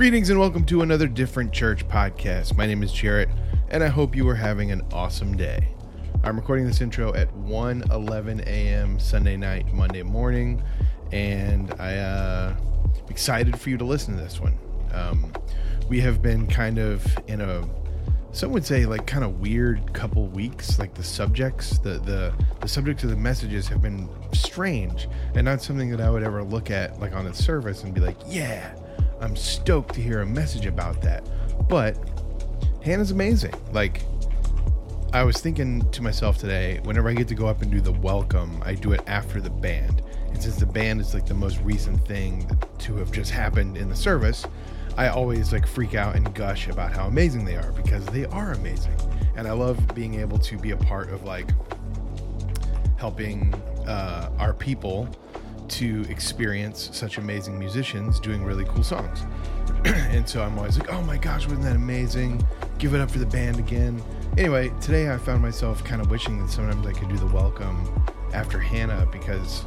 Greetings 0.00 0.30
and 0.30 0.40
welcome 0.40 0.64
to 0.64 0.80
another 0.80 1.06
Different 1.06 1.52
Church 1.52 1.86
podcast. 1.86 2.56
My 2.56 2.64
name 2.64 2.82
is 2.82 2.90
Jarrett, 2.90 3.28
and 3.68 3.84
I 3.84 3.88
hope 3.88 4.16
you 4.16 4.26
are 4.30 4.34
having 4.34 4.72
an 4.72 4.80
awesome 4.94 5.36
day. 5.36 5.74
I'm 6.24 6.36
recording 6.36 6.66
this 6.66 6.80
intro 6.80 7.12
at 7.12 7.30
1 7.34 7.84
11 7.90 8.40
a.m. 8.46 8.98
Sunday 8.98 9.36
night, 9.36 9.70
Monday 9.74 10.02
morning, 10.02 10.62
and 11.12 11.74
I, 11.78 11.98
uh, 11.98 12.56
am 12.56 13.10
excited 13.10 13.60
for 13.60 13.68
you 13.68 13.76
to 13.76 13.84
listen 13.84 14.16
to 14.16 14.22
this 14.22 14.40
one. 14.40 14.58
Um, 14.94 15.34
we 15.90 16.00
have 16.00 16.22
been 16.22 16.46
kind 16.46 16.78
of 16.78 17.06
in 17.26 17.42
a 17.42 17.68
some 18.32 18.52
would 18.52 18.64
say 18.64 18.86
like 18.86 19.06
kind 19.06 19.22
of 19.22 19.38
weird 19.40 19.92
couple 19.92 20.28
weeks 20.28 20.78
like 20.78 20.94
the 20.94 21.02
subjects 21.02 21.78
the 21.78 21.98
the 21.98 22.32
the 22.60 22.68
subjects 22.68 23.02
of 23.02 23.10
the 23.10 23.16
messages 23.16 23.66
have 23.66 23.82
been 23.82 24.08
strange 24.32 25.08
and 25.34 25.44
not 25.44 25.60
something 25.60 25.90
that 25.90 26.00
i 26.00 26.08
would 26.08 26.22
ever 26.22 26.44
look 26.44 26.70
at 26.70 26.98
like 27.00 27.12
on 27.12 27.24
the 27.24 27.34
service 27.34 27.82
and 27.82 27.92
be 27.92 28.00
like 28.00 28.16
yeah 28.28 28.72
i'm 29.20 29.36
stoked 29.36 29.94
to 29.94 30.00
hear 30.00 30.20
a 30.20 30.26
message 30.26 30.66
about 30.66 31.00
that. 31.02 31.28
But 31.68 31.96
hannah's 32.82 33.10
amazing. 33.10 33.54
Like 33.72 34.02
i 35.12 35.22
was 35.22 35.40
thinking 35.40 35.88
to 35.90 36.02
myself 36.02 36.38
today 36.38 36.80
whenever 36.84 37.08
i 37.08 37.14
get 37.14 37.26
to 37.28 37.34
go 37.34 37.46
up 37.46 37.62
and 37.62 37.70
do 37.70 37.80
the 37.80 37.92
welcome 37.92 38.62
i 38.64 38.74
do 38.74 38.92
it 38.92 39.02
after 39.06 39.40
the 39.40 39.50
band. 39.50 40.02
And 40.28 40.42
since 40.42 40.56
the 40.56 40.66
band 40.66 41.00
is 41.00 41.14
like 41.14 41.26
the 41.26 41.34
most 41.34 41.60
recent 41.62 42.06
thing 42.06 42.48
to 42.78 42.96
have 42.96 43.10
just 43.10 43.30
happened 43.30 43.76
in 43.76 43.88
the 43.88 43.96
service 43.96 44.46
I 44.96 45.08
always 45.08 45.52
like 45.52 45.66
freak 45.66 45.94
out 45.94 46.16
and 46.16 46.34
gush 46.34 46.68
about 46.68 46.92
how 46.92 47.06
amazing 47.06 47.44
they 47.44 47.56
are 47.56 47.72
because 47.72 48.04
they 48.06 48.26
are 48.26 48.52
amazing. 48.52 48.96
And 49.36 49.46
I 49.46 49.52
love 49.52 49.94
being 49.94 50.14
able 50.20 50.38
to 50.40 50.58
be 50.58 50.72
a 50.72 50.76
part 50.76 51.10
of 51.10 51.24
like 51.24 51.48
helping 52.98 53.54
uh, 53.86 54.30
our 54.38 54.52
people 54.52 55.08
to 55.70 56.04
experience 56.08 56.90
such 56.92 57.18
amazing 57.18 57.58
musicians 57.58 58.20
doing 58.20 58.44
really 58.44 58.64
cool 58.66 58.82
songs. 58.82 59.24
and 59.84 60.28
so 60.28 60.42
I'm 60.42 60.58
always 60.58 60.78
like, 60.78 60.92
oh 60.92 61.02
my 61.02 61.16
gosh, 61.16 61.46
wasn't 61.46 61.62
that 61.62 61.76
amazing? 61.76 62.46
Give 62.78 62.94
it 62.94 63.00
up 63.00 63.10
for 63.10 63.18
the 63.18 63.26
band 63.26 63.58
again. 63.58 64.02
Anyway, 64.36 64.72
today 64.80 65.10
I 65.12 65.18
found 65.18 65.42
myself 65.42 65.82
kind 65.84 66.00
of 66.00 66.10
wishing 66.10 66.40
that 66.40 66.50
sometimes 66.50 66.86
I 66.86 66.92
could 66.92 67.08
do 67.08 67.16
the 67.16 67.26
welcome 67.26 67.88
after 68.32 68.58
Hannah 68.58 69.06
because 69.10 69.64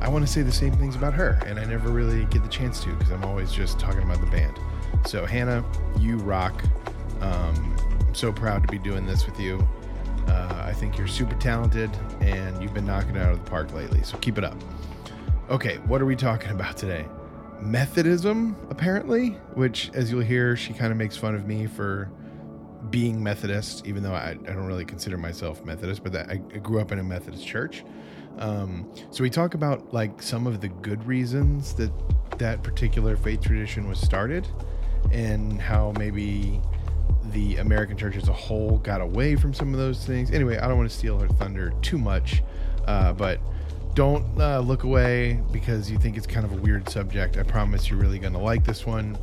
I 0.00 0.08
want 0.08 0.26
to 0.26 0.32
say 0.32 0.42
the 0.42 0.52
same 0.52 0.72
things 0.72 0.96
about 0.96 1.12
her, 1.14 1.38
and 1.46 1.58
I 1.58 1.64
never 1.64 1.90
really 1.90 2.24
get 2.26 2.42
the 2.42 2.48
chance 2.48 2.82
to 2.84 2.94
because 2.94 3.10
I'm 3.10 3.24
always 3.24 3.52
just 3.52 3.78
talking 3.78 4.02
about 4.02 4.20
the 4.20 4.26
band. 4.26 4.58
So, 5.06 5.26
Hannah, 5.26 5.64
you 5.98 6.16
rock. 6.16 6.64
Um, 7.20 7.76
I'm 8.00 8.14
so 8.14 8.32
proud 8.32 8.62
to 8.62 8.68
be 8.68 8.78
doing 8.78 9.06
this 9.06 9.26
with 9.26 9.38
you. 9.38 9.66
Uh, 10.26 10.62
I 10.64 10.72
think 10.72 10.96
you're 10.96 11.06
super 11.06 11.34
talented, 11.36 11.90
and 12.20 12.62
you've 12.62 12.72
been 12.72 12.86
knocking 12.86 13.16
it 13.16 13.22
out 13.22 13.32
of 13.32 13.44
the 13.44 13.50
park 13.50 13.74
lately. 13.74 14.02
So, 14.02 14.16
keep 14.18 14.38
it 14.38 14.44
up. 14.44 14.56
Okay, 15.50 15.78
what 15.78 16.00
are 16.00 16.06
we 16.06 16.14
talking 16.14 16.52
about 16.52 16.76
today? 16.76 17.04
Methodism, 17.60 18.54
apparently, 18.70 19.30
which, 19.54 19.90
as 19.94 20.08
you'll 20.08 20.20
hear, 20.20 20.56
she 20.56 20.72
kind 20.72 20.92
of 20.92 20.96
makes 20.96 21.16
fun 21.16 21.34
of 21.34 21.44
me 21.44 21.66
for 21.66 22.08
being 22.90 23.20
Methodist, 23.20 23.84
even 23.84 24.04
though 24.04 24.14
I, 24.14 24.30
I 24.30 24.34
don't 24.34 24.66
really 24.66 24.84
consider 24.84 25.18
myself 25.18 25.64
Methodist, 25.64 26.04
but 26.04 26.12
that 26.12 26.30
I, 26.30 26.34
I 26.54 26.58
grew 26.58 26.78
up 26.78 26.92
in 26.92 27.00
a 27.00 27.02
Methodist 27.02 27.44
church. 27.44 27.82
Um, 28.38 28.88
so 29.10 29.24
we 29.24 29.28
talk 29.28 29.54
about 29.54 29.92
like 29.92 30.22
some 30.22 30.46
of 30.46 30.60
the 30.60 30.68
good 30.68 31.04
reasons 31.04 31.74
that 31.74 31.90
that 32.38 32.62
particular 32.62 33.16
faith 33.16 33.40
tradition 33.40 33.88
was 33.88 33.98
started, 33.98 34.46
and 35.10 35.60
how 35.60 35.92
maybe 35.98 36.60
the 37.32 37.56
American 37.56 37.96
church 37.96 38.14
as 38.14 38.28
a 38.28 38.32
whole 38.32 38.78
got 38.78 39.00
away 39.00 39.34
from 39.34 39.52
some 39.52 39.74
of 39.74 39.80
those 39.80 40.06
things. 40.06 40.30
Anyway, 40.30 40.58
I 40.58 40.68
don't 40.68 40.76
want 40.78 40.88
to 40.88 40.96
steal 40.96 41.18
her 41.18 41.26
thunder 41.26 41.72
too 41.82 41.98
much, 41.98 42.40
uh, 42.86 43.12
but 43.12 43.40
don't 43.94 44.24
uh, 44.40 44.60
look 44.60 44.84
away 44.84 45.40
because 45.52 45.90
you 45.90 45.98
think 45.98 46.16
it's 46.16 46.26
kind 46.26 46.44
of 46.44 46.52
a 46.52 46.56
weird 46.56 46.88
subject. 46.88 47.36
I 47.36 47.42
promise 47.42 47.90
you're 47.90 47.98
really 47.98 48.18
going 48.18 48.32
to 48.32 48.38
like 48.38 48.64
this 48.64 48.86
one. 48.86 49.18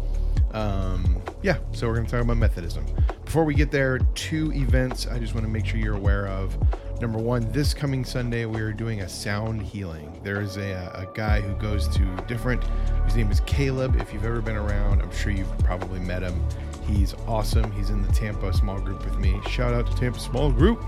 Um, 0.51 1.21
yeah, 1.41 1.57
so 1.71 1.87
we're 1.87 1.95
going 1.95 2.05
to 2.05 2.11
talk 2.11 2.23
about 2.23 2.37
Methodism. 2.37 2.85
Before 3.25 3.43
we 3.43 3.53
get 3.53 3.71
there, 3.71 3.99
two 4.15 4.52
events 4.53 5.08
I 5.08 5.19
just 5.19 5.33
want 5.33 5.45
to 5.45 5.52
make 5.52 5.65
sure 5.65 5.80
you're 5.80 5.95
aware 5.95 6.27
of. 6.27 6.58
Number 7.02 7.19
one, 7.19 7.52
this 7.52 7.73
coming 7.73 8.03
Sunday, 8.03 8.45
we 8.45 8.59
are 8.61 8.73
doing 8.73 9.02
a 9.02 9.09
sound 9.09 9.61
healing. 9.61 10.19
There 10.23 10.42
is 10.42 10.58
a, 10.58 10.71
a 10.95 11.08
guy 11.13 11.42
who 11.42 11.53
goes 11.55 11.87
to 11.89 12.23
different, 12.27 12.63
his 13.05 13.15
name 13.15 13.30
is 13.30 13.42
Caleb. 13.42 13.95
If 13.97 14.13
you've 14.13 14.25
ever 14.25 14.42
been 14.42 14.55
around, 14.55 15.02
I'm 15.02 15.11
sure 15.11 15.31
you've 15.31 15.58
probably 15.59 15.99
met 15.99 16.23
him. 16.23 16.43
He's 16.87 17.14
awesome. 17.27 17.70
He's 17.73 17.89
in 17.89 18.02
the 18.02 18.11
Tampa 18.14 18.53
small 18.53 18.80
group 18.80 19.03
with 19.03 19.20
me. 19.20 19.39
Shout 19.49 19.73
out 19.73 19.87
to 19.92 19.98
Tampa 19.98 20.20
small 20.20 20.52
group. 20.52 20.83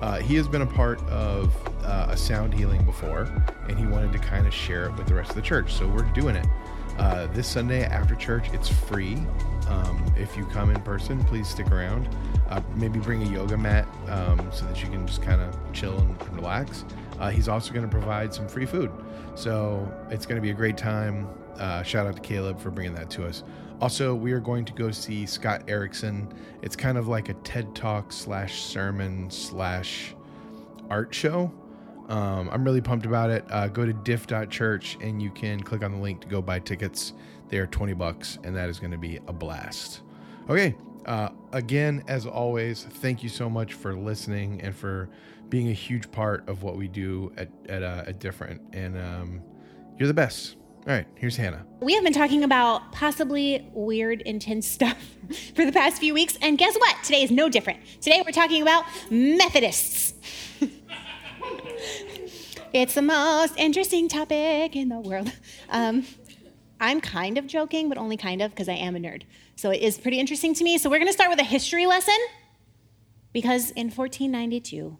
Uh, 0.00 0.18
he 0.18 0.34
has 0.36 0.48
been 0.48 0.62
a 0.62 0.66
part 0.66 1.00
of 1.08 1.54
uh, 1.84 2.06
a 2.10 2.16
sound 2.16 2.54
healing 2.54 2.84
before, 2.84 3.28
and 3.68 3.78
he 3.78 3.86
wanted 3.86 4.12
to 4.12 4.18
kind 4.18 4.46
of 4.46 4.54
share 4.54 4.86
it 4.86 4.96
with 4.96 5.06
the 5.06 5.14
rest 5.14 5.30
of 5.30 5.36
the 5.36 5.42
church. 5.42 5.72
So 5.72 5.86
we're 5.86 6.10
doing 6.12 6.36
it. 6.36 6.46
Uh, 6.98 7.26
this 7.28 7.48
Sunday 7.48 7.84
after 7.84 8.14
church, 8.14 8.46
it's 8.52 8.68
free. 8.68 9.16
Um, 9.68 10.14
if 10.16 10.36
you 10.36 10.46
come 10.46 10.70
in 10.70 10.80
person, 10.82 11.22
please 11.24 11.48
stick 11.48 11.70
around. 11.70 12.08
Uh, 12.48 12.60
maybe 12.76 12.98
bring 12.98 13.22
a 13.22 13.30
yoga 13.30 13.56
mat 13.56 13.86
um, 14.08 14.48
so 14.52 14.64
that 14.66 14.82
you 14.82 14.88
can 14.88 15.06
just 15.06 15.22
kind 15.22 15.40
of 15.40 15.56
chill 15.72 15.98
and 15.98 16.34
relax. 16.34 16.84
Uh, 17.18 17.30
he's 17.30 17.48
also 17.48 17.72
going 17.72 17.84
to 17.84 17.90
provide 17.90 18.32
some 18.32 18.46
free 18.48 18.66
food. 18.66 18.90
So 19.34 19.92
it's 20.10 20.24
going 20.24 20.36
to 20.36 20.42
be 20.42 20.50
a 20.50 20.54
great 20.54 20.76
time. 20.76 21.28
Uh, 21.56 21.82
shout 21.82 22.06
out 22.06 22.16
to 22.16 22.22
Caleb 22.22 22.60
for 22.60 22.70
bringing 22.70 22.94
that 22.94 23.10
to 23.10 23.26
us. 23.26 23.42
Also, 23.84 24.14
we 24.14 24.32
are 24.32 24.40
going 24.40 24.64
to 24.64 24.72
go 24.72 24.90
see 24.90 25.26
Scott 25.26 25.62
Erickson. 25.68 26.32
It's 26.62 26.74
kind 26.74 26.96
of 26.96 27.06
like 27.06 27.28
a 27.28 27.34
TED 27.34 27.74
Talk 27.74 28.12
slash 28.12 28.62
sermon 28.62 29.30
slash 29.30 30.14
art 30.88 31.14
show. 31.14 31.52
Um, 32.08 32.48
I'm 32.50 32.64
really 32.64 32.80
pumped 32.80 33.04
about 33.04 33.28
it. 33.28 33.44
Uh, 33.50 33.68
go 33.68 33.84
to 33.84 33.92
diff.church 33.92 34.96
and 35.02 35.20
you 35.20 35.30
can 35.30 35.60
click 35.60 35.82
on 35.82 35.92
the 35.92 35.98
link 35.98 36.22
to 36.22 36.28
go 36.28 36.40
buy 36.40 36.60
tickets. 36.60 37.12
They 37.50 37.58
are 37.58 37.66
20 37.66 37.92
bucks, 37.92 38.38
and 38.42 38.56
that 38.56 38.70
is 38.70 38.80
going 38.80 38.92
to 38.92 38.96
be 38.96 39.18
a 39.28 39.34
blast. 39.34 40.00
Okay, 40.48 40.74
uh, 41.04 41.28
again, 41.52 42.04
as 42.08 42.24
always, 42.24 42.84
thank 42.84 43.22
you 43.22 43.28
so 43.28 43.50
much 43.50 43.74
for 43.74 43.94
listening 43.94 44.62
and 44.62 44.74
for 44.74 45.10
being 45.50 45.68
a 45.68 45.74
huge 45.74 46.10
part 46.10 46.48
of 46.48 46.62
what 46.62 46.78
we 46.78 46.88
do 46.88 47.34
at 47.36 47.50
at, 47.68 47.82
uh, 47.82 48.04
at 48.06 48.18
Different. 48.18 48.62
And 48.72 48.96
um, 48.96 49.42
you're 49.98 50.08
the 50.08 50.14
best. 50.14 50.56
All 50.86 50.92
right, 50.92 51.06
here's 51.14 51.34
Hannah. 51.34 51.64
We 51.80 51.94
have 51.94 52.04
been 52.04 52.12
talking 52.12 52.44
about 52.44 52.92
possibly 52.92 53.66
weird, 53.72 54.20
intense 54.20 54.68
stuff 54.68 54.98
for 55.54 55.64
the 55.64 55.72
past 55.72 55.98
few 55.98 56.12
weeks, 56.12 56.36
and 56.42 56.58
guess 56.58 56.76
what? 56.76 57.02
Today 57.02 57.22
is 57.22 57.30
no 57.30 57.48
different. 57.48 57.80
Today 58.02 58.22
we're 58.22 58.32
talking 58.32 58.60
about 58.60 58.84
Methodists. 59.10 60.12
it's 62.74 62.92
the 62.92 63.00
most 63.00 63.54
interesting 63.56 64.10
topic 64.10 64.76
in 64.76 64.90
the 64.90 65.00
world. 65.00 65.32
Um, 65.70 66.04
I'm 66.78 67.00
kind 67.00 67.38
of 67.38 67.46
joking, 67.46 67.88
but 67.88 67.96
only 67.96 68.18
kind 68.18 68.42
of 68.42 68.50
because 68.50 68.68
I 68.68 68.74
am 68.74 68.94
a 68.94 68.98
nerd. 68.98 69.22
So 69.56 69.70
it 69.70 69.80
is 69.80 69.96
pretty 69.96 70.20
interesting 70.20 70.52
to 70.52 70.64
me. 70.64 70.76
So 70.76 70.90
we're 70.90 70.98
going 70.98 71.08
to 71.08 71.14
start 71.14 71.30
with 71.30 71.40
a 71.40 71.44
history 71.44 71.86
lesson 71.86 72.18
because 73.32 73.70
in 73.70 73.86
1492, 73.86 74.98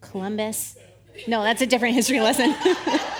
Columbus. 0.00 0.76
No, 1.28 1.44
that's 1.44 1.62
a 1.62 1.66
different 1.66 1.94
history 1.94 2.18
lesson. 2.18 2.52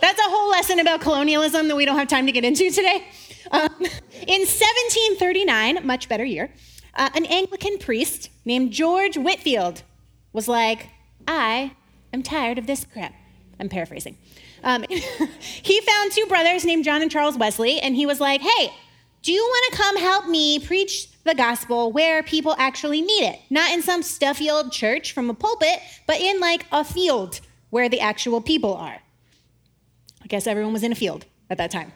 that's 0.00 0.18
a 0.18 0.28
whole 0.30 0.50
lesson 0.50 0.78
about 0.80 1.00
colonialism 1.00 1.68
that 1.68 1.76
we 1.76 1.84
don't 1.84 1.98
have 1.98 2.08
time 2.08 2.26
to 2.26 2.32
get 2.32 2.44
into 2.44 2.70
today. 2.70 3.04
Um, 3.50 3.70
in 3.80 4.40
1739, 4.40 5.86
much 5.86 6.08
better 6.08 6.24
year, 6.24 6.50
uh, 6.94 7.08
an 7.14 7.24
Anglican 7.26 7.78
priest 7.78 8.30
named 8.44 8.72
George 8.72 9.16
Whitefield 9.16 9.82
was 10.32 10.48
like, 10.48 10.88
I 11.26 11.72
am 12.12 12.22
tired 12.22 12.58
of 12.58 12.66
this 12.66 12.84
crap. 12.84 13.14
I'm 13.60 13.68
paraphrasing. 13.68 14.16
Um, 14.62 14.84
he 14.88 15.80
found 15.80 16.12
two 16.12 16.26
brothers 16.26 16.64
named 16.64 16.84
John 16.84 17.02
and 17.02 17.10
Charles 17.10 17.36
Wesley, 17.38 17.80
and 17.80 17.94
he 17.94 18.06
was 18.06 18.20
like, 18.20 18.40
hey, 18.40 18.72
do 19.22 19.32
you 19.32 19.42
want 19.42 19.72
to 19.72 19.82
come 19.82 19.96
help 19.96 20.26
me 20.26 20.58
preach 20.58 21.08
the 21.24 21.34
gospel 21.34 21.92
where 21.92 22.22
people 22.22 22.54
actually 22.58 23.00
need 23.00 23.24
it? 23.24 23.40
Not 23.50 23.72
in 23.72 23.82
some 23.82 24.02
stuffy 24.02 24.50
old 24.50 24.72
church 24.72 25.12
from 25.12 25.28
a 25.30 25.34
pulpit, 25.34 25.80
but 26.06 26.20
in 26.20 26.40
like 26.40 26.66
a 26.72 26.84
field 26.84 27.40
where 27.70 27.88
the 27.88 28.00
actual 28.00 28.40
people 28.40 28.74
are. 28.74 29.00
Guess 30.28 30.46
everyone 30.46 30.72
was 30.72 30.82
in 30.82 30.92
a 30.92 30.94
field 30.94 31.24
at 31.50 31.58
that 31.58 31.70
time. 31.70 31.92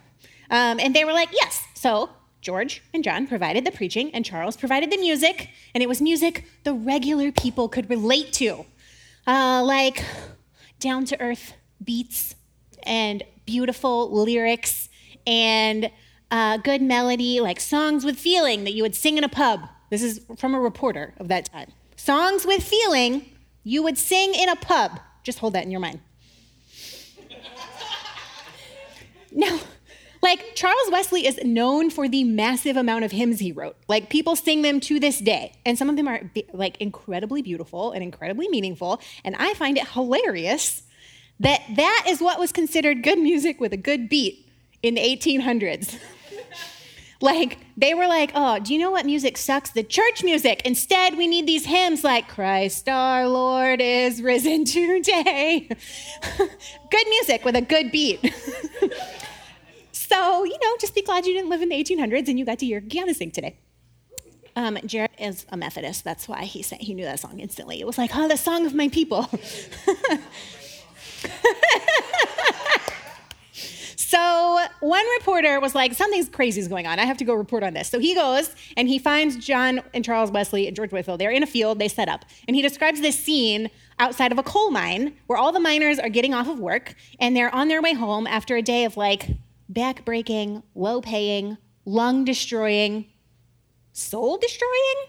Um, 0.51 0.81
and 0.81 0.95
they 0.95 1.05
were 1.05 1.13
like, 1.13 1.31
yes. 1.33 1.65
So 1.75 2.11
George 2.41 2.83
and 2.93 3.05
John 3.05 3.27
provided 3.27 3.65
the 3.65 3.71
preaching, 3.71 4.13
and 4.15 4.25
Charles 4.25 4.57
provided 4.57 4.91
the 4.91 4.99
music, 4.99 5.51
and 5.75 5.83
it 5.83 5.89
was 5.89 6.03
music 6.03 6.45
the 6.65 6.75
regular 6.75 7.31
people 7.31 7.69
could 7.69 7.89
relate 7.89 8.33
to, 8.35 8.67
uh, 9.27 9.63
like 9.65 10.05
down 10.81 11.05
to 11.07 11.21
earth 11.21 11.55
beats 11.83 12.35
and 12.83 13.23
beautiful 13.47 14.11
lyrics 14.11 14.89
and 15.27 15.91
uh, 16.31 16.57
good 16.57 16.83
melody, 16.83 17.41
like 17.41 17.61
songs 17.61 18.05
with 18.05 18.19
feeling 18.19 18.65
that 18.65 18.73
you 18.73 18.83
would 18.83 18.97
sing 18.97 19.19
in 19.19 19.25
a 19.25 19.29
pub. 19.29 19.61
This 19.91 20.03
is 20.03 20.21
from 20.37 20.55
a 20.55 20.61
reporter 20.61 21.15
of 21.19 21.29
that 21.29 21.45
time. 21.45 21.71
Songs 21.97 22.45
with 22.45 22.63
feeling 22.63 23.27
you 23.63 23.83
would 23.83 23.99
sing 23.99 24.35
in 24.35 24.49
a 24.49 24.57
pub. 24.57 24.99
Just 25.23 25.39
hold 25.39 25.53
that 25.53 25.65
in 25.65 25.71
your 25.71 25.81
mind. 25.81 26.01
Now, 29.35 29.59
like 30.23 30.55
Charles 30.55 30.91
Wesley 30.91 31.27
is 31.27 31.39
known 31.43 31.91
for 31.91 32.09
the 32.09 32.25
massive 32.25 32.77
amount 32.77 33.05
of 33.05 33.13
hymns 33.13 33.41
he 33.41 33.53
wrote. 33.53 33.77
Like 33.89 34.09
people 34.09 34.37
sing 34.37 34.63
them 34.63 34.81
to 34.81 35.01
this 35.01 35.19
day, 35.19 35.53
and 35.67 35.77
some 35.77 35.91
of 35.91 35.97
them 35.97 36.09
are 36.09 36.31
like 36.53 36.81
incredibly 36.81 37.43
beautiful 37.43 37.93
and 37.93 38.03
incredibly 38.03 38.49
meaningful. 38.49 39.01
And 39.25 39.35
I 39.39 39.55
find 39.55 39.77
it 39.77 39.89
hilarious 39.89 40.83
that 41.41 41.63
that 41.77 42.07
is 42.09 42.21
what 42.21 42.39
was 42.39 42.53
considered 42.53 43.03
good 43.03 43.19
music 43.19 43.61
with 43.61 43.73
a 43.73 43.77
good 43.77 44.09
beat 44.09 44.49
in 44.83 44.95
the 44.95 45.01
1800s. 45.01 45.99
Like, 47.23 47.59
they 47.77 47.95
were 47.95 48.09
like, 48.09 48.33
oh, 48.35 48.59
do 48.59 48.75
you 48.75 48.81
know 48.81 48.91
what 48.91 49.07
music 49.07 49.39
sucks? 49.39 49.71
The 49.71 49.85
church 49.85 50.25
music. 50.25 50.63
Instead, 50.65 51.17
we 51.17 51.29
need 51.29 51.47
these 51.47 51.65
hymns 51.65 52.03
like, 52.03 52.27
Christ 52.27 52.89
our 52.89 53.29
Lord 53.29 53.81
is 53.81 54.21
risen 54.21 54.65
today. 54.67 55.69
good 56.91 57.09
music 57.09 57.45
with 57.45 57.55
a 57.55 57.61
good 57.61 57.93
beat. 57.93 58.21
so, 59.93 60.43
you 60.45 60.59
know, 60.63 60.77
just 60.81 60.97
be 60.97 61.03
glad 61.03 61.25
you 61.25 61.33
didn't 61.33 61.49
live 61.49 61.63
in 61.63 61.69
the 61.69 61.77
1800s 61.77 62.27
and 62.27 62.41
you 62.41 62.45
got 62.45 62.59
to 62.59 62.67
hear 62.67 62.81
Gianna 62.81 63.15
sing 63.15 63.31
today. 63.31 63.57
Um, 64.57 64.79
Jarrett 64.85 65.13
is 65.19 65.47
a 65.51 65.57
Methodist. 65.57 66.03
That's 66.03 66.29
why 66.29 66.43
he 66.45 66.63
sang, 66.63 66.81
he 66.81 66.93
knew 66.93 67.05
that 67.05 67.21
song 67.21 67.39
instantly. 67.39 67.81
It 67.81 67.87
was 67.87 67.99
like, 67.99 68.11
oh, 68.15 68.27
the 68.27 68.37
song 68.37 68.67
of 68.67 68.75
my 68.75 68.89
people. 68.89 69.31
So 74.13 74.59
one 74.81 75.07
reporter 75.19 75.59
was 75.59 75.75
like, 75.75 75.95
something's 75.95 76.29
crazy 76.29 76.61
is 76.61 76.69
going 76.69 76.87
on. 76.87 76.99
I 76.99 77.07
have 77.07 77.17
to 77.17 77.25
go 77.25 77.33
report 77.33 77.63
on 77.63 77.73
this. 77.73 77.89
So 77.89 77.99
he 77.99 78.15
goes 78.15 78.55
and 78.77 78.87
he 78.87 78.99
finds 78.99 79.37
John 79.37 79.81
and 79.95 80.05
Charles 80.05 80.31
Wesley 80.31 80.67
and 80.67 80.77
George 80.77 80.93
Whitefield. 80.93 81.19
They're 81.19 81.31
in 81.31 81.43
a 81.43 81.47
field, 81.47 81.79
they 81.79 81.89
set 81.89 82.11
up. 82.11 82.27
And 82.47 82.55
he 82.55 82.61
describes 82.61 83.01
this 83.01 83.19
scene 83.19 83.71
outside 83.99 84.31
of 84.31 84.37
a 84.37 84.43
coal 84.43 84.71
mine 84.71 85.15
where 85.29 85.39
all 85.39 85.51
the 85.51 85.61
miners 85.61 85.99
are 85.99 86.11
getting 86.11 86.35
off 86.35 86.47
of 86.47 86.61
work 86.61 86.95
and 87.21 87.35
they're 87.35 87.55
on 87.55 87.69
their 87.69 87.81
way 87.81 87.95
home 87.95 88.27
after 88.27 88.55
a 88.55 88.61
day 88.61 88.85
of 88.85 88.99
like 88.99 89.31
back 89.71 90.05
breaking, 90.05 90.63
low 90.75 91.01
paying, 91.01 91.57
lung 91.87 92.27
destroying, 92.27 93.07
soul 93.95 94.37
destroying 94.37 95.07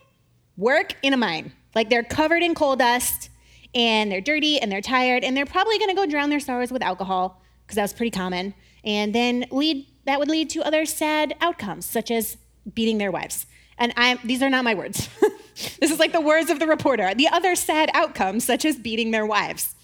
work 0.56 0.96
in 1.02 1.12
a 1.12 1.18
mine. 1.18 1.52
Like 1.76 1.90
they're 1.90 2.04
covered 2.04 2.42
in 2.42 2.56
coal 2.56 2.78
dust 2.78 3.30
and 3.76 4.10
they're 4.10 4.22
dirty 4.22 4.60
and 4.60 4.72
they're 4.72 4.80
tired 4.80 5.26
and 5.26 5.36
they're 5.36 5.46
probably 5.46 5.78
to 5.78 5.94
go 5.94 6.06
drown 6.06 6.30
their 6.30 6.40
sorrows 6.40 6.72
with 6.72 6.82
alcohol 6.82 7.42
because 7.66 7.76
that 7.76 7.82
was 7.82 7.92
pretty 7.92 8.12
common 8.12 8.54
and 8.84 9.14
then 9.14 9.46
lead 9.52 9.86
that 10.06 10.20
would 10.20 10.30
lead 10.30 10.50
to 10.52 10.62
other 10.62 10.86
sad 10.86 11.36
outcomes 11.40 11.86
such 11.86 12.12
as 12.12 12.38
beating 12.74 12.98
their 12.98 13.12
wives. 13.12 13.46
And 13.78 13.94
i 13.98 14.20
these 14.24 14.42
are 14.42 14.50
not 14.50 14.64
my 14.64 14.76
words. 14.76 15.10
This 15.80 15.92
is 15.92 16.00
like 16.00 16.14
the 16.14 16.20
words 16.22 16.50
of 16.50 16.58
the 16.58 16.66
reporter. 16.66 17.14
The 17.14 17.28
other 17.28 17.56
sad 17.56 17.92
outcomes 17.94 18.44
such 18.44 18.66
as 18.66 18.76
beating 18.76 19.12
their 19.12 19.26
wives. 19.26 19.76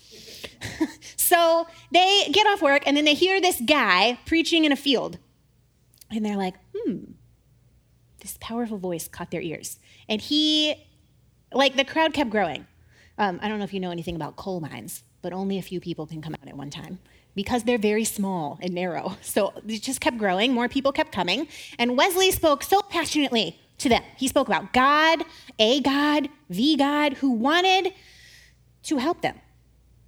So 1.16 1.68
they 1.92 2.28
get 2.32 2.48
off 2.48 2.60
work 2.60 2.82
and 2.88 2.98
then 2.98 3.06
they 3.06 3.14
hear 3.14 3.40
this 3.40 3.62
guy 3.62 4.18
preaching 4.26 4.66
in 4.66 4.72
a 4.72 4.76
field. 4.76 5.20
And 6.10 6.26
they're 6.26 6.36
like 6.38 6.56
hmm 6.76 7.12
this 8.22 8.36
powerful 8.42 8.80
voice 8.80 9.08
caught 9.08 9.30
their 9.30 9.42
ears. 9.42 9.78
And 10.10 10.20
he 10.20 10.76
like 11.54 11.76
the 11.76 11.86
crowd 11.86 12.14
kept 12.14 12.32
growing. 12.32 12.66
Um, 13.20 13.40
i 13.44 13.48
don't 13.48 13.60
know 13.60 13.66
if 13.66 13.74
you 13.74 13.80
know 13.80 13.92
anything 13.92 14.16
about 14.16 14.38
coal 14.38 14.60
mines 14.60 15.04
but 15.22 15.34
only 15.34 15.58
a 15.58 15.62
few 15.62 15.80
people 15.80 16.08
can 16.08 16.22
come 16.22 16.34
out 16.34 16.48
at 16.48 16.56
one 16.56 16.70
time 16.70 17.00
because 17.36 17.64
they're 17.64 17.78
very 17.78 18.04
small 18.04 18.60
and 18.62 18.74
narrow. 18.74 19.18
So 19.22 19.54
it 19.68 19.82
just 19.82 20.02
kept 20.02 20.18
growing, 20.18 20.54
more 20.54 20.68
people 20.68 20.92
kept 20.92 21.12
coming. 21.12 21.48
And 21.78 21.98
Wesley 21.98 22.32
spoke 22.32 22.64
so 22.64 22.82
passionately 22.82 23.60
to 23.78 23.90
them. 23.90 24.04
He 24.18 24.28
spoke 24.28 24.48
about 24.48 24.74
God, 24.74 25.24
a 25.58 25.80
God, 25.82 26.30
the 26.50 26.76
God, 26.76 27.14
who 27.14 27.32
wanted 27.32 27.94
to 28.84 28.98
help 28.98 29.22
them 29.22 29.40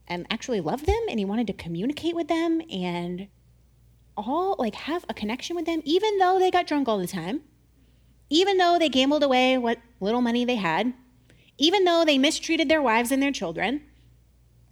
and 0.08 0.28
actually 0.30 0.60
love 0.60 0.86
them, 0.86 1.02
and 1.10 1.20
he 1.20 1.26
wanted 1.26 1.48
to 1.48 1.54
communicate 1.54 2.16
with 2.16 2.28
them 2.28 2.62
and 2.70 3.28
all 4.18 4.56
like 4.60 4.76
have 4.76 5.06
a 5.08 5.14
connection 5.14 5.56
with 5.56 5.66
them, 5.66 5.82
even 5.86 6.18
though 6.18 6.38
they 6.38 6.52
got 6.52 6.68
drunk 6.68 6.88
all 6.88 6.98
the 6.98 7.08
time, 7.08 7.42
even 8.30 8.58
though 8.58 8.78
they 8.78 8.90
gambled 8.90 9.24
away 9.24 9.58
what 9.58 9.78
little 10.02 10.22
money 10.22 10.44
they 10.44 10.56
had, 10.56 10.94
even 11.58 11.86
though 11.86 12.04
they 12.04 12.18
mistreated 12.18 12.68
their 12.68 12.82
wives 12.82 13.12
and 13.12 13.24
their 13.24 13.32
children. 13.32 13.82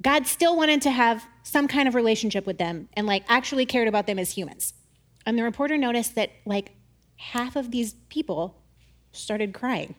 God 0.01 0.25
still 0.27 0.55
wanted 0.55 0.81
to 0.83 0.91
have 0.91 1.25
some 1.43 1.67
kind 1.67 1.87
of 1.87 1.95
relationship 1.95 2.45
with 2.45 2.57
them 2.57 2.87
and 2.93 3.05
like 3.05 3.23
actually 3.27 3.65
cared 3.65 3.87
about 3.87 4.07
them 4.07 4.19
as 4.19 4.31
humans. 4.31 4.73
And 5.25 5.37
the 5.37 5.43
reporter 5.43 5.77
noticed 5.77 6.15
that 6.15 6.31
like 6.45 6.71
half 7.17 7.55
of 7.55 7.71
these 7.71 7.93
people 8.09 8.61
started 9.11 9.53
crying, 9.53 9.95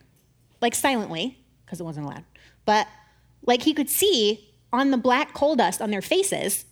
like 0.60 0.74
silently, 0.74 1.44
because 1.64 1.80
it 1.80 1.84
wasn't 1.84 2.06
allowed. 2.06 2.24
But 2.64 2.86
like 3.46 3.62
he 3.62 3.74
could 3.74 3.90
see 3.90 4.54
on 4.72 4.90
the 4.90 4.96
black 4.96 5.34
coal 5.34 5.56
dust 5.56 5.82
on 5.82 5.90
their 5.90 6.02
faces 6.02 6.64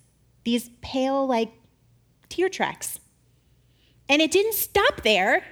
these 0.44 0.70
pale, 0.80 1.26
like 1.26 1.52
tear 2.28 2.48
tracks. 2.48 3.00
And 4.08 4.22
it 4.22 4.30
didn't 4.30 4.54
stop 4.54 5.02
there, 5.02 5.44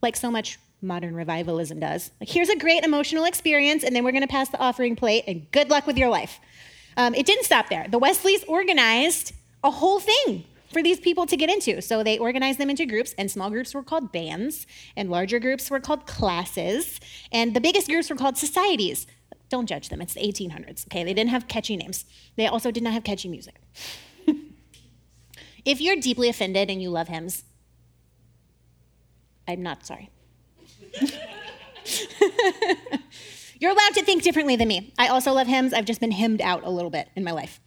like 0.00 0.14
so 0.14 0.30
much 0.30 0.58
modern 0.80 1.14
revivalism 1.14 1.80
does. 1.80 2.12
Like, 2.20 2.28
here's 2.28 2.48
a 2.48 2.56
great 2.56 2.84
emotional 2.84 3.24
experience, 3.24 3.82
and 3.82 3.96
then 3.96 4.04
we're 4.04 4.12
going 4.12 4.22
to 4.22 4.28
pass 4.28 4.48
the 4.48 4.58
offering 4.58 4.94
plate, 4.94 5.24
and 5.26 5.50
good 5.50 5.70
luck 5.70 5.86
with 5.86 5.98
your 5.98 6.08
life. 6.08 6.38
Um, 6.98 7.14
it 7.14 7.24
didn't 7.24 7.44
stop 7.44 7.68
there. 7.68 7.86
The 7.88 7.98
Wesleys 7.98 8.42
organized 8.44 9.32
a 9.62 9.70
whole 9.70 10.00
thing 10.00 10.44
for 10.72 10.82
these 10.82 10.98
people 10.98 11.26
to 11.26 11.36
get 11.36 11.48
into. 11.48 11.80
So 11.80 12.02
they 12.02 12.18
organized 12.18 12.58
them 12.58 12.70
into 12.70 12.84
groups, 12.86 13.14
and 13.16 13.30
small 13.30 13.50
groups 13.50 13.72
were 13.72 13.84
called 13.84 14.10
bands, 14.10 14.66
and 14.96 15.08
larger 15.08 15.38
groups 15.38 15.70
were 15.70 15.78
called 15.78 16.06
classes, 16.06 17.00
and 17.32 17.54
the 17.54 17.60
biggest 17.60 17.88
groups 17.88 18.10
were 18.10 18.16
called 18.16 18.36
societies. 18.36 19.06
Don't 19.48 19.66
judge 19.66 19.88
them, 19.88 20.02
it's 20.02 20.14
the 20.14 20.20
1800s, 20.20 20.86
okay? 20.88 21.04
They 21.04 21.14
didn't 21.14 21.30
have 21.30 21.46
catchy 21.48 21.76
names. 21.76 22.04
They 22.36 22.48
also 22.48 22.72
did 22.72 22.82
not 22.82 22.92
have 22.92 23.04
catchy 23.04 23.28
music. 23.28 23.54
if 25.64 25.80
you're 25.80 25.96
deeply 25.96 26.28
offended 26.28 26.68
and 26.68 26.82
you 26.82 26.90
love 26.90 27.08
hymns, 27.08 27.44
I'm 29.46 29.62
not 29.62 29.86
sorry. 29.86 30.10
You're 33.60 33.72
allowed 33.72 33.94
to 33.94 34.04
think 34.04 34.22
differently 34.22 34.56
than 34.56 34.68
me. 34.68 34.92
I 34.98 35.08
also 35.08 35.32
love 35.32 35.46
hymns. 35.46 35.72
I've 35.72 35.84
just 35.84 36.00
been 36.00 36.12
hymned 36.12 36.40
out 36.40 36.64
a 36.64 36.70
little 36.70 36.90
bit 36.90 37.08
in 37.16 37.24
my 37.24 37.32
life. 37.32 37.60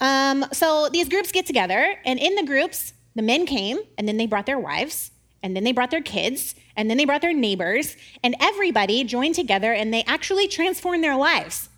Um, 0.00 0.46
so 0.52 0.88
these 0.90 1.08
groups 1.08 1.32
get 1.32 1.46
together, 1.46 1.96
and 2.04 2.18
in 2.18 2.34
the 2.34 2.44
groups, 2.44 2.92
the 3.14 3.22
men 3.22 3.46
came, 3.46 3.78
and 3.98 4.08
then 4.08 4.16
they 4.16 4.26
brought 4.26 4.46
their 4.46 4.58
wives, 4.58 5.10
and 5.42 5.54
then 5.54 5.64
they 5.64 5.72
brought 5.72 5.90
their 5.90 6.02
kids, 6.02 6.54
and 6.76 6.88
then 6.88 6.96
they 6.96 7.04
brought 7.04 7.20
their 7.20 7.34
neighbors, 7.34 7.96
and 8.22 8.34
everybody 8.40 9.04
joined 9.04 9.34
together, 9.34 9.72
and 9.72 9.92
they 9.92 10.02
actually 10.04 10.48
transformed 10.48 11.04
their 11.04 11.16
lives. 11.16 11.68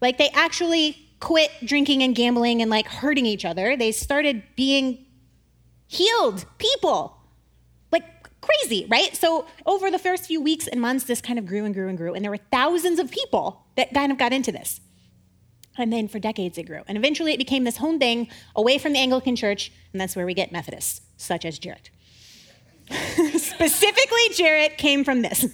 Like 0.00 0.18
they 0.18 0.28
actually 0.30 0.98
quit 1.20 1.50
drinking 1.64 2.02
and 2.02 2.14
gambling 2.14 2.60
and 2.60 2.70
like 2.70 2.86
hurting 2.86 3.24
each 3.24 3.44
other. 3.44 3.76
They 3.76 3.92
started 3.92 4.42
being 4.56 5.06
healed 5.86 6.44
people 6.58 7.16
crazy, 8.44 8.86
right? 8.90 9.16
So 9.16 9.46
over 9.66 9.90
the 9.90 9.98
first 9.98 10.26
few 10.26 10.40
weeks 10.40 10.66
and 10.66 10.80
months, 10.80 11.04
this 11.04 11.20
kind 11.20 11.38
of 11.38 11.46
grew 11.46 11.64
and 11.64 11.74
grew 11.74 11.88
and 11.88 11.98
grew, 11.98 12.14
and 12.14 12.24
there 12.24 12.30
were 12.30 12.40
thousands 12.50 12.98
of 12.98 13.10
people 13.10 13.66
that 13.76 13.92
kind 13.92 14.12
of 14.12 14.18
got 14.18 14.32
into 14.32 14.52
this. 14.52 14.80
And 15.76 15.92
then 15.92 16.06
for 16.06 16.20
decades 16.20 16.56
it 16.56 16.64
grew. 16.64 16.82
And 16.86 16.96
eventually 16.96 17.32
it 17.32 17.38
became 17.38 17.64
this 17.64 17.78
home 17.78 17.98
thing 17.98 18.28
away 18.54 18.78
from 18.78 18.92
the 18.92 19.00
Anglican 19.00 19.34
Church, 19.34 19.72
and 19.92 20.00
that's 20.00 20.14
where 20.14 20.26
we 20.26 20.34
get 20.34 20.52
Methodists, 20.52 21.00
such 21.16 21.44
as 21.44 21.58
Jarrett. 21.58 21.90
Specifically, 22.90 24.28
Jarrett 24.34 24.78
came 24.78 25.04
from 25.04 25.22
this. 25.22 25.46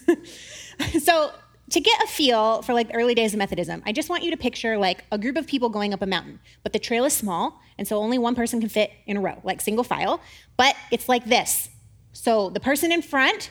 so 1.02 1.32
to 1.70 1.80
get 1.80 2.02
a 2.02 2.06
feel 2.08 2.62
for 2.62 2.74
like 2.74 2.88
the 2.88 2.94
early 2.94 3.14
days 3.14 3.32
of 3.32 3.38
Methodism, 3.38 3.82
I 3.86 3.92
just 3.92 4.10
want 4.10 4.24
you 4.24 4.30
to 4.32 4.36
picture 4.36 4.76
like 4.76 5.04
a 5.10 5.18
group 5.18 5.36
of 5.36 5.46
people 5.46 5.68
going 5.68 5.94
up 5.94 6.02
a 6.02 6.06
mountain, 6.06 6.40
but 6.62 6.72
the 6.72 6.78
trail 6.78 7.04
is 7.04 7.12
small, 7.12 7.60
and 7.78 7.86
so 7.86 7.98
only 7.98 8.18
one 8.18 8.34
person 8.34 8.60
can 8.60 8.68
fit 8.68 8.90
in 9.06 9.16
a 9.16 9.20
row, 9.20 9.40
like 9.44 9.60
single 9.60 9.84
file. 9.84 10.20
But 10.56 10.76
it's 10.90 11.08
like 11.08 11.24
this 11.24 11.70
so 12.12 12.50
the 12.50 12.60
person 12.60 12.92
in 12.92 13.02
front 13.02 13.50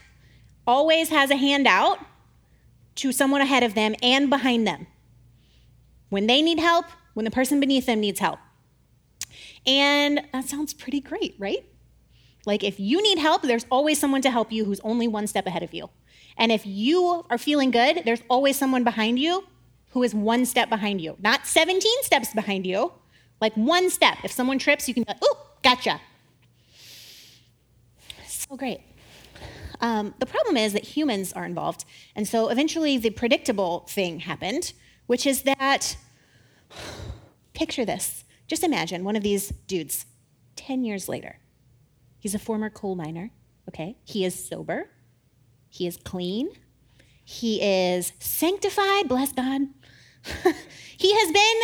always 0.68 1.10
has 1.10 1.32
a 1.32 1.36
hand 1.36 1.68
out 1.68 2.00
to 2.96 3.12
someone 3.12 3.42
ahead 3.42 3.64
of 3.64 3.76
them 3.76 3.96
and 4.04 4.30
behind 4.30 4.68
them. 4.68 4.88
When 6.10 6.28
they 6.28 6.42
need 6.42 6.60
help, 6.60 6.86
when 7.14 7.24
the 7.24 7.32
person 7.32 7.60
beneath 7.60 7.86
them 7.86 8.00
needs 8.00 8.20
help. 8.20 8.40
And 9.66 10.22
that 10.34 10.46
sounds 10.46 10.74
pretty 10.74 11.02
great, 11.02 11.36
right? 11.38 11.66
Like 12.46 12.64
if 12.64 12.80
you 12.80 13.02
need 13.02 13.20
help, 13.20 13.42
there's 13.44 13.66
always 13.70 14.00
someone 14.00 14.22
to 14.22 14.32
help 14.32 14.52
you 14.52 14.66
who's 14.66 14.80
only 14.82 15.08
one 15.08 15.28
step 15.28 15.46
ahead 15.46 15.64
of 15.64 15.74
you. 15.74 15.90
And 16.38 16.52
if 16.52 16.66
you 16.66 17.26
are 17.30 17.38
feeling 17.38 17.72
good, 17.72 18.04
there's 18.06 18.24
always 18.30 18.58
someone 18.58 18.84
behind 18.84 19.20
you 19.20 19.46
who 19.90 20.04
is 20.04 20.14
one 20.16 20.46
step 20.46 20.70
behind 20.70 21.02
you. 21.02 21.18
Not 21.20 21.46
17 21.46 21.92
steps 22.04 22.34
behind 22.34 22.66
you, 22.66 22.92
like 23.42 23.54
one 23.56 23.90
step. 23.90 24.18
If 24.24 24.32
someone 24.32 24.60
trips, 24.60 24.88
you 24.88 24.94
can 24.94 25.04
be 25.04 25.10
like, 25.10 25.24
ooh, 25.24 25.36
gotcha. 25.64 26.00
Oh, 28.50 28.58
great. 28.58 28.82
Um, 29.80 30.16
the 30.20 30.26
problem 30.26 30.58
is 30.58 30.74
that 30.74 30.84
humans 30.84 31.32
are 31.34 31.46
involved. 31.46 31.86
And 32.16 32.28
so 32.28 32.50
eventually 32.50 32.98
the 32.98 33.12
predictable 33.12 33.86
thing 33.88 34.22
happened, 34.22 34.74
which 35.06 35.28
is 35.28 35.44
that, 35.44 35.96
picture 37.54 37.86
this. 37.86 38.26
Just 38.48 38.64
imagine 38.64 39.04
one 39.04 39.16
of 39.16 39.24
these 39.24 39.50
dudes 39.68 40.06
10 40.56 40.84
years 40.84 41.08
later. 41.08 41.38
He's 42.18 42.34
a 42.34 42.40
former 42.40 42.70
coal 42.70 42.96
miner, 42.96 43.32
okay? 43.70 43.98
He 44.04 44.26
is 44.26 44.48
sober, 44.48 44.90
he 45.70 45.86
is 45.86 45.98
clean, 45.98 46.50
he 47.24 47.62
is 47.62 48.12
sanctified, 48.20 49.08
bless 49.08 49.32
God. 49.32 49.62
he 50.98 51.14
has 51.14 51.32
been 51.32 51.60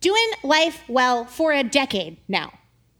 doing 0.00 0.30
life 0.44 0.84
well 0.88 1.24
for 1.24 1.52
a 1.52 1.64
decade 1.64 2.18
now 2.28 2.52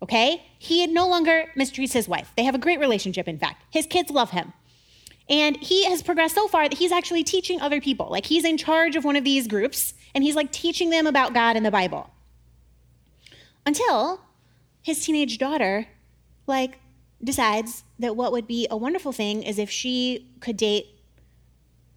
okay? 0.02 0.44
He 0.58 0.86
no 0.86 1.08
longer 1.08 1.46
mistreats 1.56 1.92
his 1.92 2.08
wife. 2.08 2.32
They 2.36 2.44
have 2.44 2.54
a 2.54 2.58
great 2.58 2.80
relationship, 2.80 3.28
in 3.28 3.38
fact. 3.38 3.62
His 3.70 3.86
kids 3.86 4.10
love 4.10 4.30
him. 4.30 4.52
And 5.28 5.56
he 5.56 5.84
has 5.86 6.02
progressed 6.02 6.34
so 6.34 6.46
far 6.46 6.68
that 6.68 6.78
he's 6.78 6.92
actually 6.92 7.24
teaching 7.24 7.60
other 7.60 7.80
people. 7.80 8.08
Like 8.10 8.26
he's 8.26 8.44
in 8.44 8.56
charge 8.56 8.94
of 8.94 9.04
one 9.04 9.16
of 9.16 9.24
these 9.24 9.48
groups 9.48 9.94
and 10.14 10.22
he's 10.22 10.36
like 10.36 10.52
teaching 10.52 10.90
them 10.90 11.06
about 11.06 11.34
God 11.34 11.56
and 11.56 11.66
the 11.66 11.70
Bible. 11.70 12.10
Until 13.64 14.20
his 14.82 15.04
teenage 15.04 15.38
daughter 15.38 15.88
like 16.46 16.78
decides 17.22 17.82
that 17.98 18.14
what 18.14 18.30
would 18.30 18.46
be 18.46 18.68
a 18.70 18.76
wonderful 18.76 19.10
thing 19.10 19.42
is 19.42 19.58
if 19.58 19.68
she 19.68 20.30
could 20.40 20.56
date 20.56 20.86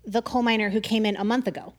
the 0.03 0.23
coal 0.23 0.41
miner 0.41 0.71
who 0.71 0.81
came 0.81 1.05
in 1.05 1.15
a 1.15 1.23
month 1.23 1.47
ago. 1.47 1.73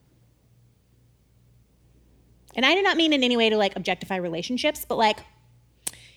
And 2.54 2.64
I 2.64 2.74
do 2.74 2.82
not 2.82 2.96
mean 2.96 3.12
in 3.12 3.24
any 3.24 3.36
way 3.36 3.50
to 3.50 3.56
like 3.56 3.74
objectify 3.74 4.16
relationships, 4.16 4.84
but 4.88 4.98
like 4.98 5.18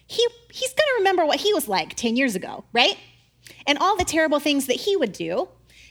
he 0.07 0.25
he's 0.51 0.69
going 0.69 0.87
to 0.87 0.95
remember 0.99 1.25
what 1.25 1.39
he 1.39 1.53
was 1.53 1.67
like 1.67 1.95
10 1.95 2.15
years 2.15 2.35
ago, 2.35 2.63
right? 2.73 2.97
And 3.65 3.77
all 3.77 3.97
the 3.97 4.05
terrible 4.05 4.39
things 4.39 4.67
that 4.67 4.75
he 4.75 4.95
would 4.95 5.11
do. 5.11 5.49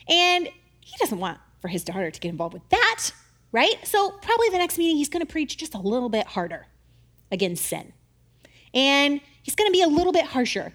And 0.08 0.48
he 0.80 0.96
doesn't 0.98 1.18
want 1.18 1.38
for 1.60 1.68
his 1.68 1.84
daughter 1.84 2.10
to 2.10 2.20
get 2.20 2.28
involved 2.28 2.54
with 2.54 2.68
that, 2.70 3.10
right? 3.50 3.74
So 3.84 4.10
probably 4.10 4.48
the 4.50 4.58
next 4.58 4.78
meeting 4.78 4.96
he's 4.96 5.08
going 5.08 5.24
to 5.24 5.30
preach 5.30 5.56
just 5.56 5.74
a 5.74 5.78
little 5.80 6.08
bit 6.08 6.26
harder 6.28 6.66
against 7.30 7.64
sin. 7.64 7.92
And 8.74 9.20
he's 9.42 9.54
going 9.54 9.68
to 9.68 9.72
be 9.72 9.82
a 9.82 9.88
little 9.88 10.12
bit 10.12 10.26
harsher. 10.26 10.72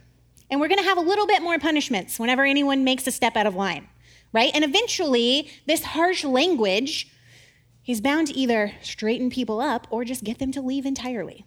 And 0.50 0.60
we're 0.60 0.70
going 0.70 0.80
to 0.80 0.86
have 0.86 0.98
a 0.98 1.02
little 1.02 1.28
bit 1.28 1.42
more 1.42 1.60
punishments 1.60 2.20
whenever 2.20 2.44
anyone 2.44 2.84
makes 2.84 3.06
a 3.06 3.12
step 3.12 3.36
out 3.36 3.48
of 3.48 3.56
line, 3.56 3.88
right? 4.32 4.52
And 4.54 4.64
eventually, 4.64 5.50
this 5.66 5.84
harsh 5.84 6.24
language 6.24 7.12
He's 7.88 8.02
bound 8.02 8.28
to 8.28 8.34
either 8.34 8.74
straighten 8.82 9.30
people 9.30 9.62
up 9.62 9.88
or 9.90 10.04
just 10.04 10.26
get 10.26 10.40
them 10.40 10.52
to 10.52 10.62
leave 10.62 10.86
entirely 10.86 11.46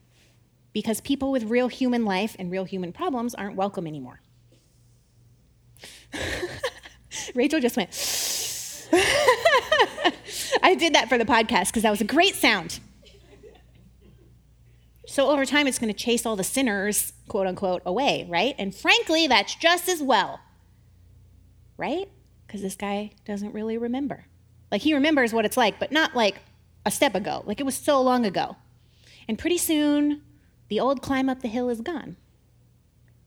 because 0.72 1.00
people 1.00 1.30
with 1.32 1.44
real 1.44 1.68
human 1.68 2.04
life 2.04 2.36
and 2.38 2.50
real 2.50 2.64
human 2.64 2.92
problems 2.92 3.34
aren't 3.34 3.56
welcome 3.56 3.86
anymore. 3.86 4.20
Rachel 7.34 7.60
just 7.60 7.76
went, 7.76 7.90
I 10.62 10.74
did 10.74 10.94
that 10.94 11.08
for 11.08 11.18
the 11.18 11.24
podcast 11.24 11.66
because 11.68 11.82
that 11.82 11.90
was 11.90 12.00
a 12.00 12.04
great 12.04 12.34
sound. 12.34 12.80
So 15.06 15.28
over 15.28 15.44
time, 15.44 15.66
it's 15.66 15.78
going 15.80 15.92
to 15.92 15.98
chase 15.98 16.24
all 16.24 16.36
the 16.36 16.44
sinners, 16.44 17.12
quote 17.26 17.48
unquote, 17.48 17.82
away, 17.84 18.26
right? 18.28 18.54
And 18.58 18.72
frankly, 18.72 19.26
that's 19.26 19.56
just 19.56 19.88
as 19.88 20.00
well, 20.00 20.38
right? 21.76 22.08
Because 22.46 22.62
this 22.62 22.76
guy 22.76 23.10
doesn't 23.24 23.52
really 23.52 23.76
remember. 23.76 24.26
Like 24.70 24.82
he 24.82 24.94
remembers 24.94 25.32
what 25.32 25.44
it's 25.44 25.56
like, 25.56 25.80
but 25.80 25.90
not 25.90 26.14
like 26.14 26.36
a 26.86 26.92
step 26.92 27.16
ago. 27.16 27.42
Like 27.44 27.58
it 27.58 27.64
was 27.64 27.74
so 27.74 28.00
long 28.00 28.24
ago. 28.24 28.56
And 29.26 29.36
pretty 29.36 29.58
soon, 29.58 30.22
the 30.70 30.80
old 30.80 31.02
climb 31.02 31.28
up 31.28 31.42
the 31.42 31.48
hill 31.48 31.68
is 31.68 31.82
gone. 31.82 32.16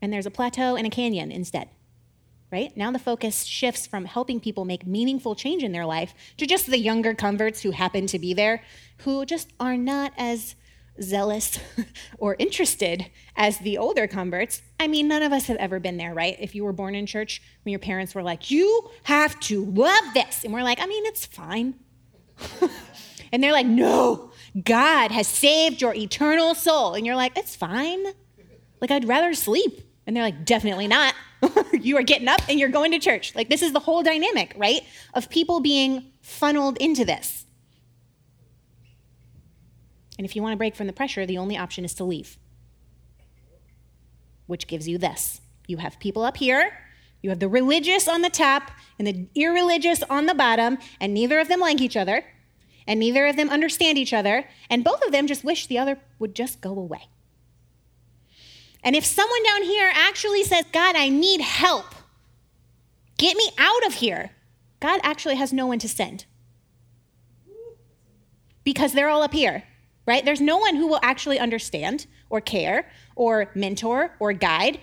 And 0.02 0.12
there's 0.12 0.26
a 0.26 0.32
plateau 0.32 0.76
and 0.76 0.88
a 0.88 0.90
canyon 0.90 1.32
instead. 1.32 1.70
Right? 2.52 2.76
Now 2.78 2.92
the 2.92 3.00
focus 3.00 3.44
shifts 3.46 3.88
from 3.88 4.06
helping 4.06 4.40
people 4.40 4.64
make 4.64 4.86
meaningful 4.86 5.36
change 5.36 5.64
in 5.64 5.72
their 5.72 5.86
life 5.86 6.14
to 6.38 6.46
just 6.46 6.68
the 6.68 6.78
younger 6.78 7.14
converts 7.14 7.62
who 7.62 7.72
happen 7.72 8.06
to 8.08 8.20
be 8.20 8.34
there, 8.34 8.64
who 9.00 9.26
just 9.26 9.52
are 9.60 9.76
not 9.76 10.14
as 10.18 10.56
zealous 11.02 11.60
or 12.18 12.36
interested 12.38 13.10
as 13.36 13.58
the 13.60 13.78
older 13.78 14.08
converts. 14.08 14.62
I 14.80 14.88
mean, 14.88 15.08
none 15.08 15.24
of 15.24 15.34
us 15.34 15.48
have 15.48 15.58
ever 15.58 15.80
been 15.80 15.98
there, 15.98 16.14
right? 16.14 16.38
If 16.40 16.54
you 16.54 16.64
were 16.64 16.74
born 16.74 16.94
in 16.94 17.08
church 17.08 17.42
when 17.64 17.72
your 17.72 17.80
parents 17.80 18.14
were 18.14 18.24
like, 18.24 18.52
you 18.52 18.90
have 19.04 19.40
to 19.42 19.66
love 19.66 20.14
this. 20.14 20.44
And 20.44 20.54
we're 20.54 20.64
like, 20.64 20.80
I 20.80 20.86
mean, 20.86 21.06
it's 21.08 21.26
fine. 21.26 21.74
and 23.32 23.44
they're 23.44 23.52
like, 23.52 23.66
no, 23.66 24.32
God 24.62 25.12
has 25.12 25.28
saved 25.28 25.82
your 25.82 25.94
eternal 25.96 26.54
soul. 26.54 26.94
And 26.94 27.06
you're 27.06 27.16
like, 27.16 27.38
it's 27.38 27.56
fine. 27.56 28.06
Like, 28.80 28.92
I'd 28.92 29.08
rather 29.08 29.34
sleep. 29.34 29.82
And 30.06 30.16
they're 30.16 30.24
like, 30.24 30.46
definitely 30.46 30.88
not. 30.88 31.16
you 31.74 31.98
are 31.98 32.04
getting 32.04 32.28
up 32.28 32.42
and 32.48 32.60
you're 32.60 32.70
going 32.70 32.92
to 32.92 33.00
church. 33.00 33.36
Like, 33.36 33.50
this 33.50 33.62
is 33.62 33.74
the 33.74 33.80
whole 33.80 34.04
dynamic, 34.04 34.54
right? 34.58 34.82
Of 35.14 35.30
people 35.30 35.60
being 35.60 36.12
funneled 36.22 36.78
into 36.78 37.06
this. 37.06 37.46
And 40.18 40.26
if 40.26 40.36
you 40.36 40.44
want 40.44 40.54
to 40.54 40.58
break 40.58 40.76
from 40.76 40.88
the 40.88 40.94
pressure, 40.94 41.26
the 41.26 41.38
only 41.38 41.58
option 41.58 41.84
is 41.84 41.94
to 41.96 42.04
leave, 42.04 42.38
which 44.46 44.68
gives 44.68 44.88
you 44.88 44.98
this. 44.98 45.42
You 45.68 45.78
have 45.78 46.00
people 46.00 46.24
up 46.24 46.38
here, 46.38 46.78
you 47.22 47.30
have 47.30 47.40
the 47.40 47.48
religious 47.48 48.08
on 48.08 48.22
the 48.22 48.30
top 48.30 48.70
and 49.00 49.08
the 49.08 49.28
irreligious 49.34 50.04
on 50.04 50.28
the 50.28 50.36
bottom, 50.36 50.78
and 51.00 51.14
neither 51.14 51.40
of 51.40 51.48
them 51.48 51.60
like 51.60 51.82
each 51.82 51.98
other, 51.98 52.24
and 52.88 53.00
neither 53.00 53.26
of 53.26 53.36
them 53.36 53.50
understand 53.50 53.98
each 53.98 54.14
other, 54.14 54.48
and 54.70 54.84
both 54.84 55.04
of 55.04 55.12
them 55.12 55.28
just 55.28 55.44
wish 55.44 55.68
the 55.68 55.78
other 55.78 56.00
would 56.20 56.36
just 56.36 56.62
go 56.62 56.72
away. 56.72 57.08
And 58.84 58.96
if 58.96 59.06
someone 59.06 59.44
down 59.44 59.64
here 59.64 59.92
actually 59.94 60.44
says, 60.44 60.66
God, 60.72 60.96
I 60.96 61.10
need 61.10 61.42
help, 61.42 61.96
get 63.18 63.38
me 63.38 63.50
out 63.58 63.86
of 63.86 63.96
here, 63.96 64.32
God 64.80 65.00
actually 65.04 65.36
has 65.36 65.54
no 65.54 65.68
one 65.68 65.80
to 65.80 65.88
send 65.88 66.26
because 68.64 68.94
they're 68.94 69.10
all 69.10 69.24
up 69.24 69.34
here 69.34 69.64
right? 70.06 70.24
There's 70.26 70.42
no 70.42 70.58
one 70.58 70.76
who 70.76 70.88
will 70.88 71.00
actually 71.02 71.40
understand 71.40 72.08
or 72.30 72.42
care 72.42 72.90
or 73.16 73.50
mentor 73.56 74.16
or 74.20 74.34
guide. 74.34 74.80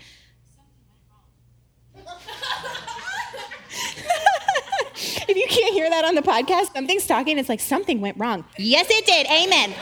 If 5.30 5.36
you 5.36 5.46
can't 5.48 5.72
hear 5.72 5.88
that 5.88 6.04
on 6.04 6.14
the 6.14 6.22
podcast, 6.22 6.72
something's 6.72 7.06
talking, 7.06 7.38
it's 7.38 7.48
like 7.48 7.60
something 7.60 8.00
went 8.00 8.18
wrong. 8.18 8.44
Yes, 8.58 8.86
it 8.90 9.06
did. 9.06 9.26
Amen. 9.26 9.74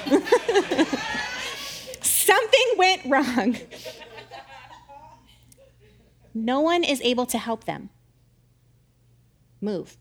something 2.03 2.67
went 2.77 3.03
wrong. 3.07 3.57
No 6.35 6.61
one 6.61 6.85
is 6.85 7.01
able 7.01 7.27
to 7.27 7.39
help 7.39 7.65
them 7.65 7.91
move 9.61 9.97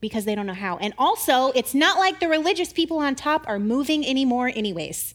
because 0.00 0.24
they 0.24 0.34
don't 0.34 0.46
know 0.46 0.54
how. 0.54 0.76
And 0.76 0.94
also, 0.98 1.50
it's 1.52 1.74
not 1.74 1.98
like 1.98 2.20
the 2.20 2.28
religious 2.28 2.72
people 2.72 2.98
on 2.98 3.14
top 3.14 3.48
are 3.48 3.58
moving 3.58 4.06
anymore, 4.06 4.52
anyways. 4.54 5.14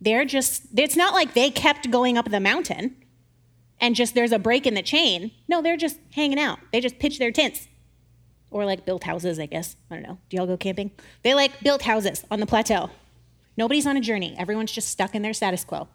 They're 0.00 0.24
just, 0.24 0.64
it's 0.76 0.94
not 0.94 1.14
like 1.14 1.34
they 1.34 1.50
kept 1.50 1.90
going 1.90 2.16
up 2.16 2.30
the 2.30 2.38
mountain 2.38 2.94
and 3.80 3.96
just 3.96 4.14
there's 4.14 4.32
a 4.32 4.38
break 4.38 4.66
in 4.66 4.74
the 4.74 4.82
chain. 4.82 5.32
No, 5.48 5.62
they're 5.62 5.76
just 5.76 5.98
hanging 6.12 6.38
out. 6.38 6.58
They 6.72 6.80
just 6.80 6.98
pitch 6.98 7.18
their 7.18 7.32
tents 7.32 7.66
or 8.50 8.64
like 8.64 8.84
built 8.84 9.04
houses, 9.04 9.38
I 9.38 9.46
guess. 9.46 9.76
I 9.90 9.94
don't 9.94 10.02
know. 10.02 10.18
Do 10.28 10.36
y'all 10.36 10.46
go 10.46 10.56
camping? 10.56 10.90
They 11.22 11.34
like 11.34 11.60
built 11.60 11.82
houses 11.82 12.24
on 12.30 12.40
the 12.40 12.46
plateau. 12.46 12.90
Nobody's 13.56 13.86
on 13.86 13.96
a 13.96 14.00
journey. 14.00 14.34
Everyone's 14.38 14.72
just 14.72 14.88
stuck 14.88 15.14
in 15.14 15.22
their 15.22 15.34
status 15.34 15.64
quo. 15.64 15.88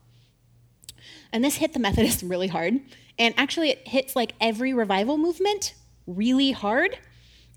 And 1.31 1.43
this 1.43 1.55
hit 1.55 1.73
the 1.73 1.79
Methodists 1.87 2.23
really 2.23 2.47
hard. 2.47 2.79
And 3.17 3.33
actually, 3.37 3.69
it 3.69 3.87
hits 3.87 4.15
like 4.15 4.33
every 4.41 4.73
revival 4.73 5.17
movement 5.17 5.73
really 6.05 6.51
hard 6.51 6.97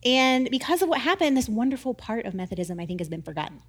and 0.07 0.49
because 0.51 0.83
of 0.83 0.89
what 0.89 1.01
happened, 1.01 1.37
this 1.37 1.49
wonderful 1.49 1.93
part 1.93 2.27
of 2.27 2.35
Methodism, 2.35 2.79
I 2.79 2.87
think, 2.87 3.01
has 3.01 3.09
been 3.09 3.23
forgotten. 3.23 3.61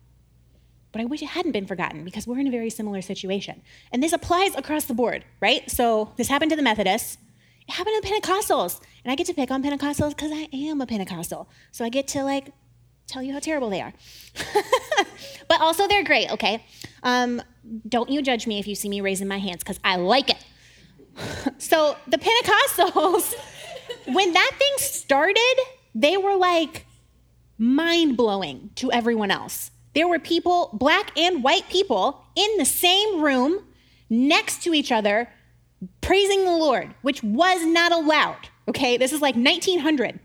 But 0.91 1.01
I 1.01 1.05
wish 1.05 1.24
it 1.24 1.29
hadn't 1.29 1.51
been 1.51 1.65
forgotten 1.65 2.03
because 2.03 2.27
we're 2.27 2.39
in 2.39 2.48
a 2.48 2.51
very 2.51 2.69
similar 2.69 3.01
situation. 3.01 3.62
And 3.91 4.03
this 4.03 4.13
applies 4.13 4.55
across 4.55 4.86
the 4.86 4.93
board, 4.93 5.25
right? 5.41 5.69
So 5.69 6.13
this 6.15 6.27
happened 6.27 6.51
to 6.51 6.55
the 6.55 6.62
Methodists. 6.62 7.17
It 7.68 7.74
happened 7.74 8.02
to 8.02 8.10
Pentecostals. 8.10 8.80
And 9.04 9.12
I 9.12 9.16
get 9.16 9.28
to 9.28 9.34
pick 9.34 9.52
on 9.52 9.64
Pentecostals 9.64 10.10
because 10.10 10.32
I 10.32 10.48
am 10.54 10.82
a 10.82 10.86
Pentecostal. 10.86 11.50
So 11.72 11.86
I 11.86 11.90
get 11.90 12.08
to 12.10 12.24
like 12.24 12.52
tell 13.08 13.24
you 13.24 13.34
how 13.34 13.40
terrible 13.40 13.70
they 13.70 13.82
are. 13.82 13.94
but 15.48 15.62
also 15.62 15.88
they're 15.88 16.04
great, 16.04 16.32
okay? 16.32 16.64
Um, 17.04 17.42
don't 17.88 18.10
you 18.10 18.22
judge 18.22 18.48
me 18.48 18.60
if 18.60 18.68
you 18.68 18.76
see 18.76 18.90
me 18.90 19.02
raising 19.02 19.28
my 19.28 19.40
hands 19.40 19.64
because 19.64 19.80
I 19.84 19.96
like 19.96 20.30
it. 20.30 20.46
so 21.58 21.96
the 22.08 22.18
Pentecostals, 22.18 23.34
when 24.14 24.34
that 24.34 24.52
thing 24.58 24.74
started, 24.78 25.56
they 25.96 26.18
were 26.18 26.36
like 26.36 26.86
mind 27.58 28.18
blowing 28.18 28.70
to 28.76 28.92
everyone 28.92 29.32
else. 29.32 29.72
There 29.94 30.08
were 30.08 30.20
people, 30.20 30.70
black 30.74 31.18
and 31.18 31.44
white 31.44 31.68
people, 31.70 32.24
in 32.36 32.58
the 32.58 32.66
same 32.66 33.22
room 33.22 33.64
next 34.10 34.64
to 34.64 34.74
each 34.74 34.92
other 34.92 35.30
praising 36.01 36.46
the 36.46 36.55
Lord, 36.55 36.93
which 37.01 37.24
was 37.24 37.65
not 37.65 37.91
allowed. 37.91 38.50
Okay, 38.67 38.98
this 38.98 39.13
is 39.13 39.22
like 39.22 39.36
1900. 39.36 40.19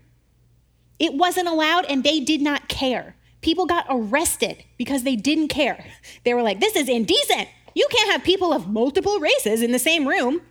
It 0.99 1.13
wasn't 1.13 1.47
allowed 1.47 1.85
and 1.85 2.03
they 2.03 2.19
did 2.19 2.41
not 2.41 2.67
care. 2.67 3.15
People 3.41 3.65
got 3.65 3.85
arrested 3.89 4.63
because 4.77 5.03
they 5.03 5.15
didn't 5.15 5.49
care. 5.49 5.85
They 6.23 6.33
were 6.33 6.41
like, 6.41 6.59
this 6.59 6.75
is 6.75 6.87
indecent. 6.87 7.49
You 7.75 7.87
can't 7.89 8.11
have 8.11 8.23
people 8.23 8.53
of 8.53 8.67
multiple 8.67 9.19
races 9.19 9.61
in 9.61 9.71
the 9.71 9.79
same 9.79 10.07
room 10.07 10.41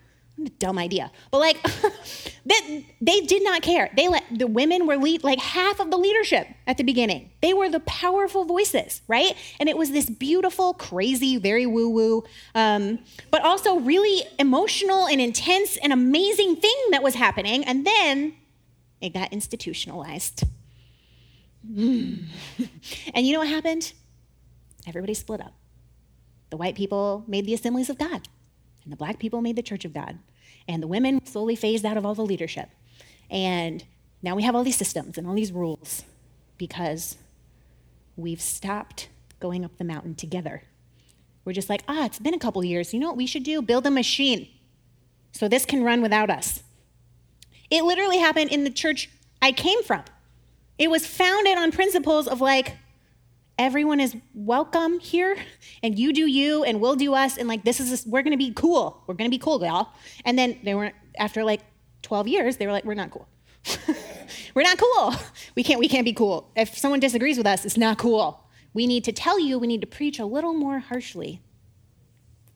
dumb 0.51 0.79
idea. 0.79 1.11
But 1.31 1.39
like 1.39 1.63
that 2.47 2.83
they 3.01 3.21
did 3.21 3.45
not 3.45 3.63
care. 3.63 3.91
They 3.97 4.09
let 4.09 4.25
the 4.31 4.47
women 4.47 4.87
were 4.87 4.97
lead 4.97 5.25
like 5.25 5.39
half 5.39 5.81
of 5.81 5.91
the 5.91 5.97
leadership 5.97 6.47
at 6.67 6.77
the 6.77 6.85
beginning. 6.85 7.31
They 7.41 7.55
were 7.55 7.69
the 7.69 7.81
powerful 7.81 8.45
voices, 8.45 9.03
right? 9.09 9.37
And 9.61 9.69
it 9.69 9.77
was 9.77 9.91
this 9.91 10.09
beautiful, 10.09 10.75
crazy, 10.75 11.37
very 11.37 11.67
woo-woo, 11.67 12.25
um, 12.55 12.99
but 13.31 13.43
also 13.43 13.79
really 13.79 14.23
emotional 14.39 15.07
and 15.07 15.21
intense 15.21 15.77
and 15.79 15.93
amazing 15.93 16.57
thing 16.57 16.77
that 16.91 17.03
was 17.03 17.15
happening. 17.15 17.65
And 17.65 17.87
then 17.87 18.35
it 19.01 19.13
got 19.13 19.33
institutionalized. 19.33 20.45
Mm. 21.69 22.25
and 23.15 23.27
you 23.27 23.33
know 23.33 23.41
what 23.41 23.49
happened? 23.49 23.93
Everybody 24.87 25.15
split 25.15 25.41
up. 25.41 25.55
The 26.51 26.57
white 26.57 26.75
people 26.75 27.25
made 27.27 27.47
the 27.47 27.55
assemblies 27.55 27.89
of 27.89 27.99
God. 27.99 28.29
And 28.85 28.93
the 28.93 28.97
black 28.97 29.19
people 29.19 29.41
made 29.41 29.57
the 29.57 29.63
Church 29.63 29.85
of 29.85 29.95
God. 29.95 30.19
And 30.69 30.83
the 30.83 30.87
women 30.87 31.25
slowly 31.27 31.57
phased 31.57 31.85
out 31.85 31.97
of 31.97 32.07
all 32.07 32.15
the 32.15 32.23
leadership. 32.23 32.69
And 33.31 33.85
now 34.23 34.35
we 34.37 34.43
have 34.43 34.55
all 34.55 34.65
these 34.65 34.77
systems 34.77 35.19
and 35.19 35.27
all 35.27 35.35
these 35.35 35.53
rules 35.53 36.05
because 36.59 37.17
we've 38.17 38.41
stopped 38.41 39.09
going 39.41 39.65
up 39.65 39.77
the 39.79 39.85
mountain 39.85 40.15
together. 40.15 40.63
We're 41.45 41.53
just 41.53 41.69
like, 41.69 41.83
ah, 41.89 42.07
it's 42.07 42.21
been 42.21 42.35
a 42.35 42.39
couple 42.39 42.65
years. 42.65 42.95
You 42.95 43.01
know 43.01 43.09
what 43.09 43.17
we 43.17 43.27
should 43.27 43.43
do? 43.43 43.61
Build 43.63 43.87
a 43.87 43.91
machine. 43.91 44.49
so 45.33 45.49
this 45.49 45.65
can 45.65 45.83
run 45.83 46.03
without 46.03 46.31
us. 46.31 46.63
It 47.71 47.85
literally 47.85 48.19
happened 48.19 48.51
in 48.51 48.65
the 48.65 48.71
church 48.71 49.09
I 49.41 49.51
came 49.51 49.83
from. 49.83 50.05
It 50.79 50.91
was 50.91 51.07
founded 51.07 51.57
on 51.57 51.73
principles 51.73 52.29
of 52.29 52.41
like, 52.41 52.77
everyone 53.59 54.01
is 54.01 54.17
welcome 54.35 54.99
here 54.99 55.37
and 55.83 55.99
you 55.99 56.13
do 56.13 56.27
you 56.27 56.65
and 56.65 56.81
we'll 56.81 56.97
do 56.97 57.15
us 57.15 57.37
and 57.37 57.49
like 57.49 57.65
this 57.65 57.81
is 57.81 58.07
we're 58.07 58.23
gonna 58.23 58.37
be 58.37 58.53
cool. 58.53 59.03
We're 59.07 59.15
gonna 59.15 59.31
be 59.31 59.39
cool 59.39 59.63
y'all. 59.65 59.89
And 60.25 60.39
then 60.39 60.59
they 60.65 60.75
weren't 60.75 60.95
after 61.19 61.45
like 61.45 61.61
12 62.03 62.29
years 62.29 62.57
they 62.57 62.67
were 62.67 62.73
like 62.73 62.85
we're 62.85 62.95
not 62.95 63.11
cool. 63.11 63.29
We're 64.55 64.63
not 64.63 64.77
cool. 64.77 65.15
We 65.55 65.63
can't 65.63 65.79
we 65.79 65.89
can't 65.89 66.05
be 66.05 66.13
cool. 66.13 66.51
If 66.57 66.77
someone 66.77 66.99
disagrees 66.99 67.39
with 67.39 67.47
us 67.47 67.65
it's 67.65 67.77
not 67.77 67.99
cool. 67.99 68.45
We 68.75 68.87
need 68.87 69.05
to 69.05 69.13
tell 69.13 69.39
you 69.39 69.59
we 69.59 69.67
need 69.67 69.83
to 69.83 69.87
preach 69.87 70.19
a 70.19 70.25
little 70.25 70.55
more 70.55 70.81
harshly 70.81 71.41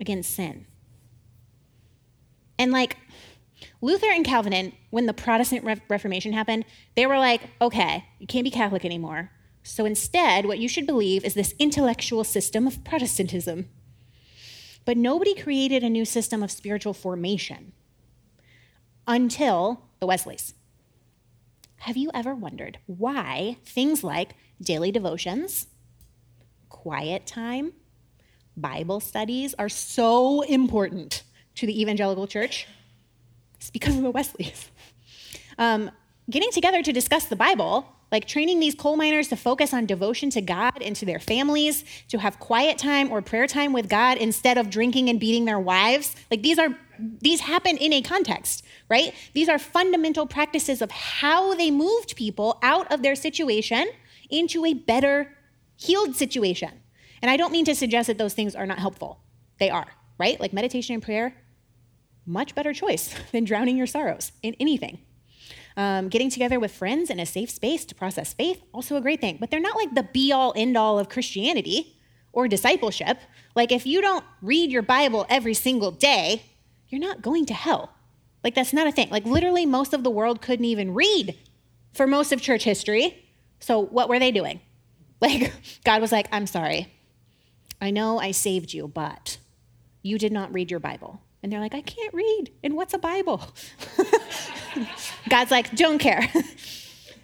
against 0.01 0.35
sin. 0.35 0.67
And 2.59 2.73
like 2.73 2.97
luther 3.81 4.11
and 4.11 4.25
calvin 4.25 4.73
when 4.91 5.07
the 5.07 5.13
protestant 5.15 5.65
Re- 5.65 5.81
reformation 5.89 6.33
happened 6.33 6.65
they 6.95 7.07
were 7.07 7.19
like 7.19 7.43
okay 7.61 8.05
you 8.19 8.27
can't 8.27 8.45
be 8.45 8.51
catholic 8.51 8.85
anymore 8.85 9.31
so 9.67 9.85
instead, 9.85 10.47
what 10.47 10.61
you 10.61 10.69
should 10.69 10.87
believe 10.87 11.25
is 11.25 11.35
this 11.35 11.55
intellectual 11.59 12.23
system 12.23 12.69
of 12.69 12.85
Protestantism. 12.85 13.69
But 14.85 14.97
nobody 14.97 15.35
created 15.35 15.83
a 15.83 15.91
new 15.91 16.05
system 16.05 16.41
of 16.41 16.53
spiritual 16.53 16.95
formation 16.95 17.73
until 19.09 19.83
the 19.99 20.07
Wesleys. 20.07 20.55
Have 21.79 21.97
you 21.97 22.13
ever 22.15 22.33
wondered 22.33 22.79
why 22.87 23.57
things 23.65 24.05
like 24.05 24.37
daily 24.63 24.93
devotions, 24.93 25.67
quiet 26.69 27.27
time, 27.27 27.73
Bible 28.57 29.01
studies 29.01 29.53
are 29.59 29.69
so 29.69 30.43
important 30.43 31.25
to 31.57 31.67
the 31.67 31.83
evangelical 31.83 32.29
church? 32.29 32.69
It's 33.57 33.71
because 33.71 33.97
of 33.97 34.03
the 34.03 34.11
Wesleys. 34.13 34.71
Um, 35.59 35.91
getting 36.29 36.51
together 36.51 36.83
to 36.83 36.93
discuss 36.93 37.25
the 37.25 37.35
Bible 37.35 37.96
like 38.13 38.27
training 38.27 38.61
these 38.61 38.75
coal 38.75 38.97
miners 38.97 39.29
to 39.29 39.37
focus 39.37 39.75
on 39.75 39.87
devotion 39.87 40.31
to 40.31 40.41
God 40.41 40.81
and 40.81 40.95
to 40.97 41.05
their 41.05 41.19
families, 41.19 41.85
to 42.09 42.19
have 42.19 42.39
quiet 42.39 42.79
time 42.79 43.11
or 43.11 43.21
prayer 43.21 43.47
time 43.47 43.73
with 43.73 43.89
God 43.89 44.19
instead 44.19 44.59
of 44.59 44.71
drinking 44.71 45.09
and 45.09 45.19
beating 45.19 45.45
their 45.45 45.59
wives. 45.59 46.15
Like 46.31 46.43
these 46.43 46.59
are 46.59 46.77
these 46.99 47.41
happen 47.41 47.77
in 47.77 47.93
a 47.93 48.01
context, 48.01 48.65
right? 48.89 49.13
These 49.35 49.49
are 49.49 49.59
fundamental 49.59 50.27
practices 50.27 50.81
of 50.81 50.91
how 50.91 51.55
they 51.55 51.71
moved 51.71 52.17
people 52.17 52.59
out 52.63 52.91
of 52.91 53.03
their 53.03 53.15
situation 53.15 53.87
into 54.31 54.65
a 54.65 54.73
better 54.73 55.37
healed 55.77 56.17
situation. 56.17 56.71
And 57.21 57.31
I 57.31 57.37
don't 57.37 57.53
mean 57.53 57.65
to 57.67 57.75
suggest 57.75 58.07
that 58.07 58.19
those 58.19 58.35
things 58.35 58.55
are 58.55 58.67
not 58.67 58.79
helpful. 58.79 59.21
They 59.59 59.69
are, 59.69 59.87
right? 60.19 60.41
Like 60.41 60.53
meditation 60.53 60.95
and 60.95 61.03
prayer, 61.03 61.37
much 62.25 62.55
better 62.55 62.73
choice 62.73 63.15
than 63.33 63.45
drowning 63.45 63.77
your 63.77 63.87
sorrows 63.87 64.33
in 64.43 64.55
anything. 64.61 64.99
Um, 65.79 66.09
getting 66.09 66.31
together 66.31 66.59
with 66.59 66.73
friends 66.73 67.11
in 67.11 67.21
a 67.21 67.27
safe 67.27 67.51
space 67.51 67.85
to 67.85 67.95
process 67.95 68.33
faith, 68.33 68.63
also 68.73 68.97
a 68.97 69.01
great 69.03 69.21
thing. 69.21 69.37
But 69.39 69.51
they're 69.51 69.61
not 69.61 69.77
like 69.77 69.95
the 69.95 70.05
be 70.05 70.33
all 70.33 70.55
end 70.57 70.75
all 70.77 70.99
of 70.99 71.11
Christianity 71.11 71.99
or 72.33 72.49
discipleship. 72.49 73.19
Like, 73.55 73.73
if 73.73 73.87
you 73.87 74.01
don't 74.01 74.25
read 74.41 74.71
your 74.71 74.83
Bible 74.83 75.27
every 75.29 75.55
single 75.55 75.91
day, 75.91 76.43
you're 76.89 77.01
not 77.01 77.23
going 77.23 77.47
to 77.47 77.55
hell. 77.55 77.93
Like, 78.45 78.55
that's 78.55 78.73
not 78.73 78.87
a 78.87 78.93
thing. 78.93 79.09
Like, 79.11 79.25
literally, 79.25 79.67
most 79.67 79.93
of 79.93 80.05
the 80.05 80.11
world 80.11 80.41
couldn't 80.41 80.67
even 80.67 80.95
read 80.95 81.37
for 81.93 82.07
most 82.07 82.33
of 82.33 82.41
church 82.41 82.65
history. 82.65 83.25
So, 83.59 83.81
what 83.81 84.09
were 84.09 84.19
they 84.19 84.31
doing? 84.31 84.61
Like, 85.19 85.51
God 85.83 86.03
was 86.03 86.13
like, 86.13 86.29
I'm 86.31 86.47
sorry. 86.47 86.93
I 87.81 87.91
know 87.91 88.19
I 88.21 88.33
saved 88.33 88.75
you, 88.75 88.87
but 88.87 89.39
you 90.03 90.19
did 90.19 90.31
not 90.31 90.53
read 90.53 90.71
your 90.71 90.79
Bible. 90.79 91.23
And 91.47 91.53
they're 91.53 91.61
like, 91.61 91.77
I 91.77 91.81
can't 91.81 92.13
read. 92.13 92.51
And 92.65 92.75
what's 92.75 92.93
a 92.93 92.99
Bible? 92.99 93.41
God's 95.29 95.53
like, 95.53 95.77
don't 95.77 95.99
care. 95.99 96.29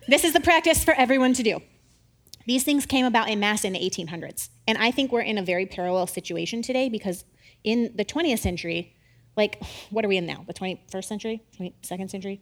this 0.06 0.22
is 0.22 0.32
the 0.32 0.38
practice 0.38 0.84
for 0.84 0.94
everyone 0.94 1.32
to 1.32 1.42
do. 1.42 1.60
These 2.46 2.62
things 2.62 2.86
came 2.86 3.04
about 3.04 3.28
in 3.28 3.40
mass 3.40 3.64
in 3.64 3.72
the 3.72 3.80
1800s. 3.80 4.50
And 4.68 4.78
I 4.78 4.92
think 4.92 5.10
we're 5.10 5.22
in 5.22 5.38
a 5.38 5.42
very 5.42 5.66
parallel 5.66 6.06
situation 6.06 6.62
today 6.62 6.88
because 6.88 7.24
in 7.64 7.90
the 7.96 8.04
20th 8.04 8.38
century, 8.38 8.94
like, 9.36 9.60
what 9.90 10.04
are 10.04 10.08
we 10.08 10.18
in 10.18 10.26
now? 10.26 10.44
The 10.46 10.54
21st 10.54 11.04
century? 11.04 11.42
22nd 11.58 12.08
century? 12.08 12.40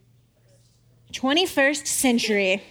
21st 1.15 1.87
century. 1.87 2.63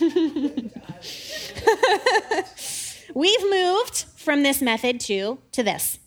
We've 3.14 3.48
moved 3.48 4.06
from 4.16 4.42
this 4.42 4.60
method 4.60 4.98
to, 5.02 5.38
to 5.52 5.62
this. 5.62 6.00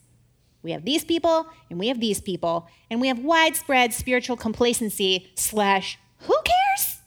We 0.64 0.72
have 0.72 0.86
these 0.86 1.04
people 1.04 1.48
and 1.70 1.80
we 1.80 1.88
have 1.88 2.00
these 2.00 2.22
people, 2.22 2.68
and 2.90 3.02
we 3.02 3.08
have 3.08 3.20
widespread 3.20 3.94
spiritual 3.94 4.38
complacency 4.38 5.32
slash 5.36 5.98
who 6.20 6.36
cares? 6.44 6.98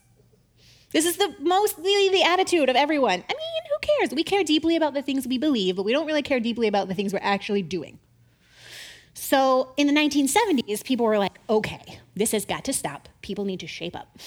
This 0.93 1.07
is 1.07 1.17
the 1.17 1.35
mostly 1.41 2.09
the 2.11 2.23
attitude 2.23 2.69
of 2.69 2.77
everyone. 2.77 3.13
I 3.13 3.33
mean, 3.33 3.63
who 3.71 3.79
cares? 3.81 4.15
We 4.15 4.23
care 4.23 4.45
deeply 4.45 4.77
about 4.77 4.95
the 4.95 5.03
things 5.03 5.27
we 5.27 5.39
believe, 5.39 5.77
but 5.77 5.85
we 5.85 5.93
don't 5.93 6.07
really 6.07 6.23
care 6.23 6.41
deeply 6.41 6.69
about 6.69 6.89
the 6.89 6.95
things 6.95 7.13
we're 7.13 7.21
actually 7.23 7.63
doing. 7.63 7.99
So 9.15 9.73
in 9.77 9.87
the 9.87 9.93
1970s, 9.93 10.85
people 10.85 11.07
were 11.07 11.19
like, 11.19 11.39
okay, 11.49 12.01
this 12.15 12.33
has 12.33 12.45
got 12.45 12.65
to 12.65 12.73
stop. 12.73 13.09
People 13.23 13.45
need 13.45 13.61
to 13.61 13.67
shape 13.67 13.97
up. 13.97 14.19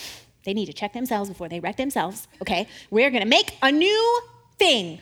They 0.43 0.53
need 0.53 0.67
to 0.67 0.73
check 0.73 0.93
themselves 0.93 1.29
before 1.29 1.49
they 1.49 1.59
wreck 1.59 1.75
themselves. 1.75 2.27
Okay, 2.41 2.67
we're 2.89 3.11
gonna 3.11 3.25
make 3.25 3.57
a 3.61 3.71
new 3.71 4.21
thing. 4.57 4.99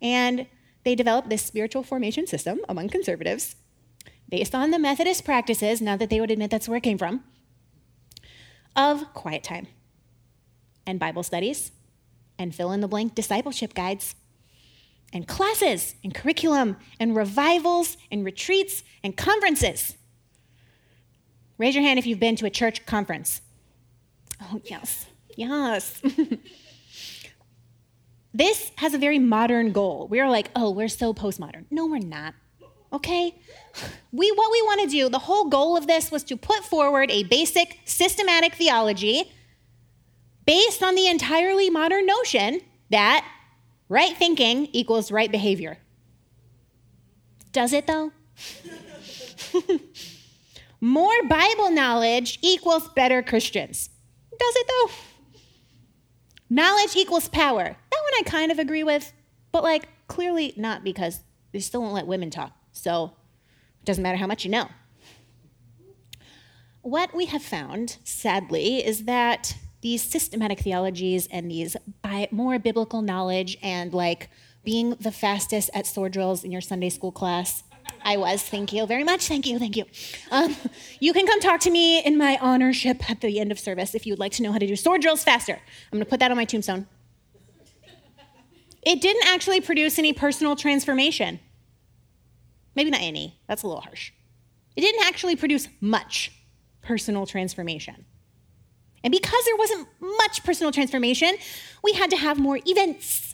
And 0.00 0.46
they 0.88 0.94
developed 0.94 1.28
this 1.28 1.42
spiritual 1.42 1.82
formation 1.82 2.26
system 2.26 2.60
among 2.66 2.88
conservatives 2.88 3.56
based 4.26 4.54
on 4.54 4.70
the 4.70 4.78
Methodist 4.78 5.22
practices, 5.22 5.82
now 5.82 5.98
that 5.98 6.08
they 6.08 6.18
would 6.18 6.30
admit 6.30 6.50
that's 6.50 6.66
where 6.66 6.78
it 6.78 6.82
came 6.82 6.96
from, 6.96 7.24
of 8.74 9.12
quiet 9.12 9.42
time 9.42 9.66
and 10.86 10.98
Bible 10.98 11.22
studies 11.22 11.72
and 12.38 12.54
fill 12.54 12.72
in 12.72 12.80
the 12.80 12.88
blank 12.88 13.14
discipleship 13.14 13.74
guides 13.74 14.14
and 15.12 15.28
classes 15.28 15.94
and 16.02 16.14
curriculum 16.14 16.78
and 16.98 17.14
revivals 17.14 17.98
and 18.10 18.24
retreats 18.24 18.82
and 19.04 19.14
conferences. 19.14 19.94
Raise 21.58 21.74
your 21.74 21.84
hand 21.84 21.98
if 21.98 22.06
you've 22.06 22.18
been 22.18 22.36
to 22.36 22.46
a 22.46 22.50
church 22.50 22.86
conference. 22.86 23.42
Oh, 24.40 24.58
yes, 24.64 25.04
yes. 25.36 26.00
This 28.38 28.70
has 28.76 28.94
a 28.94 28.98
very 28.98 29.18
modern 29.18 29.72
goal. 29.72 30.06
We're 30.08 30.30
like, 30.30 30.52
oh, 30.54 30.70
we're 30.70 30.86
so 30.86 31.12
postmodern. 31.12 31.64
No, 31.72 31.86
we're 31.86 31.98
not. 31.98 32.34
Okay? 32.92 33.34
We 34.12 34.30
what 34.30 34.52
we 34.52 34.62
want 34.62 34.80
to 34.82 34.86
do, 34.86 35.08
the 35.08 35.18
whole 35.18 35.48
goal 35.48 35.76
of 35.76 35.88
this 35.88 36.12
was 36.12 36.22
to 36.24 36.36
put 36.36 36.62
forward 36.62 37.10
a 37.10 37.24
basic 37.24 37.80
systematic 37.84 38.54
theology 38.54 39.32
based 40.46 40.84
on 40.84 40.94
the 40.94 41.08
entirely 41.08 41.68
modern 41.68 42.06
notion 42.06 42.60
that 42.90 43.26
right 43.88 44.16
thinking 44.16 44.68
equals 44.72 45.10
right 45.10 45.32
behavior. 45.32 45.78
Does 47.50 47.72
it 47.72 47.88
though? 47.88 48.12
More 50.80 51.24
Bible 51.24 51.72
knowledge 51.72 52.38
equals 52.40 52.88
better 52.90 53.20
Christians. 53.20 53.90
Does 54.30 54.56
it 54.56 54.66
though? 54.68 55.07
Knowledge 56.50 56.96
equals 56.96 57.28
power. 57.28 57.64
That 57.64 58.02
one 58.02 58.12
I 58.18 58.22
kind 58.24 58.50
of 58.50 58.58
agree 58.58 58.82
with, 58.82 59.12
but 59.52 59.62
like 59.62 59.88
clearly 60.06 60.54
not 60.56 60.82
because 60.82 61.20
they 61.52 61.60
still 61.60 61.82
won't 61.82 61.94
let 61.94 62.06
women 62.06 62.30
talk. 62.30 62.52
So 62.72 63.12
it 63.80 63.84
doesn't 63.84 64.02
matter 64.02 64.16
how 64.16 64.26
much 64.26 64.44
you 64.44 64.50
know. 64.50 64.68
What 66.82 67.14
we 67.14 67.26
have 67.26 67.42
found, 67.42 67.98
sadly, 68.04 68.84
is 68.84 69.04
that 69.04 69.56
these 69.80 70.02
systematic 70.02 70.60
theologies 70.60 71.28
and 71.30 71.50
these 71.50 71.76
more 72.30 72.58
biblical 72.58 73.02
knowledge 73.02 73.58
and 73.62 73.92
like 73.92 74.30
being 74.64 74.90
the 75.00 75.12
fastest 75.12 75.70
at 75.74 75.86
sword 75.86 76.12
drills 76.12 76.44
in 76.44 76.50
your 76.50 76.60
Sunday 76.60 76.88
school 76.88 77.12
class 77.12 77.62
I 78.04 78.16
was. 78.16 78.42
Thank 78.42 78.72
you 78.72 78.86
very 78.86 79.04
much. 79.04 79.28
Thank 79.28 79.46
you. 79.46 79.58
Thank 79.58 79.76
you. 79.76 79.84
Um, 80.30 80.56
you 81.00 81.12
can 81.12 81.26
come 81.26 81.40
talk 81.40 81.60
to 81.60 81.70
me 81.70 82.02
in 82.04 82.16
my 82.16 82.38
honorship 82.40 83.10
at 83.10 83.20
the 83.20 83.38
end 83.40 83.52
of 83.52 83.58
service 83.58 83.94
if 83.94 84.06
you 84.06 84.12
would 84.12 84.18
like 84.18 84.32
to 84.32 84.42
know 84.42 84.52
how 84.52 84.58
to 84.58 84.66
do 84.66 84.76
sword 84.76 85.02
drills 85.02 85.22
faster. 85.22 85.52
I'm 85.54 85.98
going 85.98 86.04
to 86.04 86.08
put 86.08 86.20
that 86.20 86.30
on 86.30 86.36
my 86.36 86.44
tombstone. 86.44 86.86
It 88.82 89.00
didn't 89.00 89.26
actually 89.26 89.60
produce 89.60 89.98
any 89.98 90.12
personal 90.12 90.56
transformation. 90.56 91.40
Maybe 92.74 92.90
not 92.90 93.02
any. 93.02 93.38
That's 93.46 93.62
a 93.62 93.66
little 93.66 93.82
harsh. 93.82 94.12
It 94.76 94.80
didn't 94.80 95.04
actually 95.04 95.36
produce 95.36 95.68
much 95.80 96.32
personal 96.80 97.26
transformation. 97.26 98.04
And 99.04 99.12
because 99.12 99.44
there 99.44 99.56
wasn't 99.56 99.88
much 100.00 100.44
personal 100.44 100.72
transformation, 100.72 101.34
we 101.82 101.92
had 101.92 102.10
to 102.10 102.16
have 102.16 102.38
more 102.38 102.58
events 102.64 103.27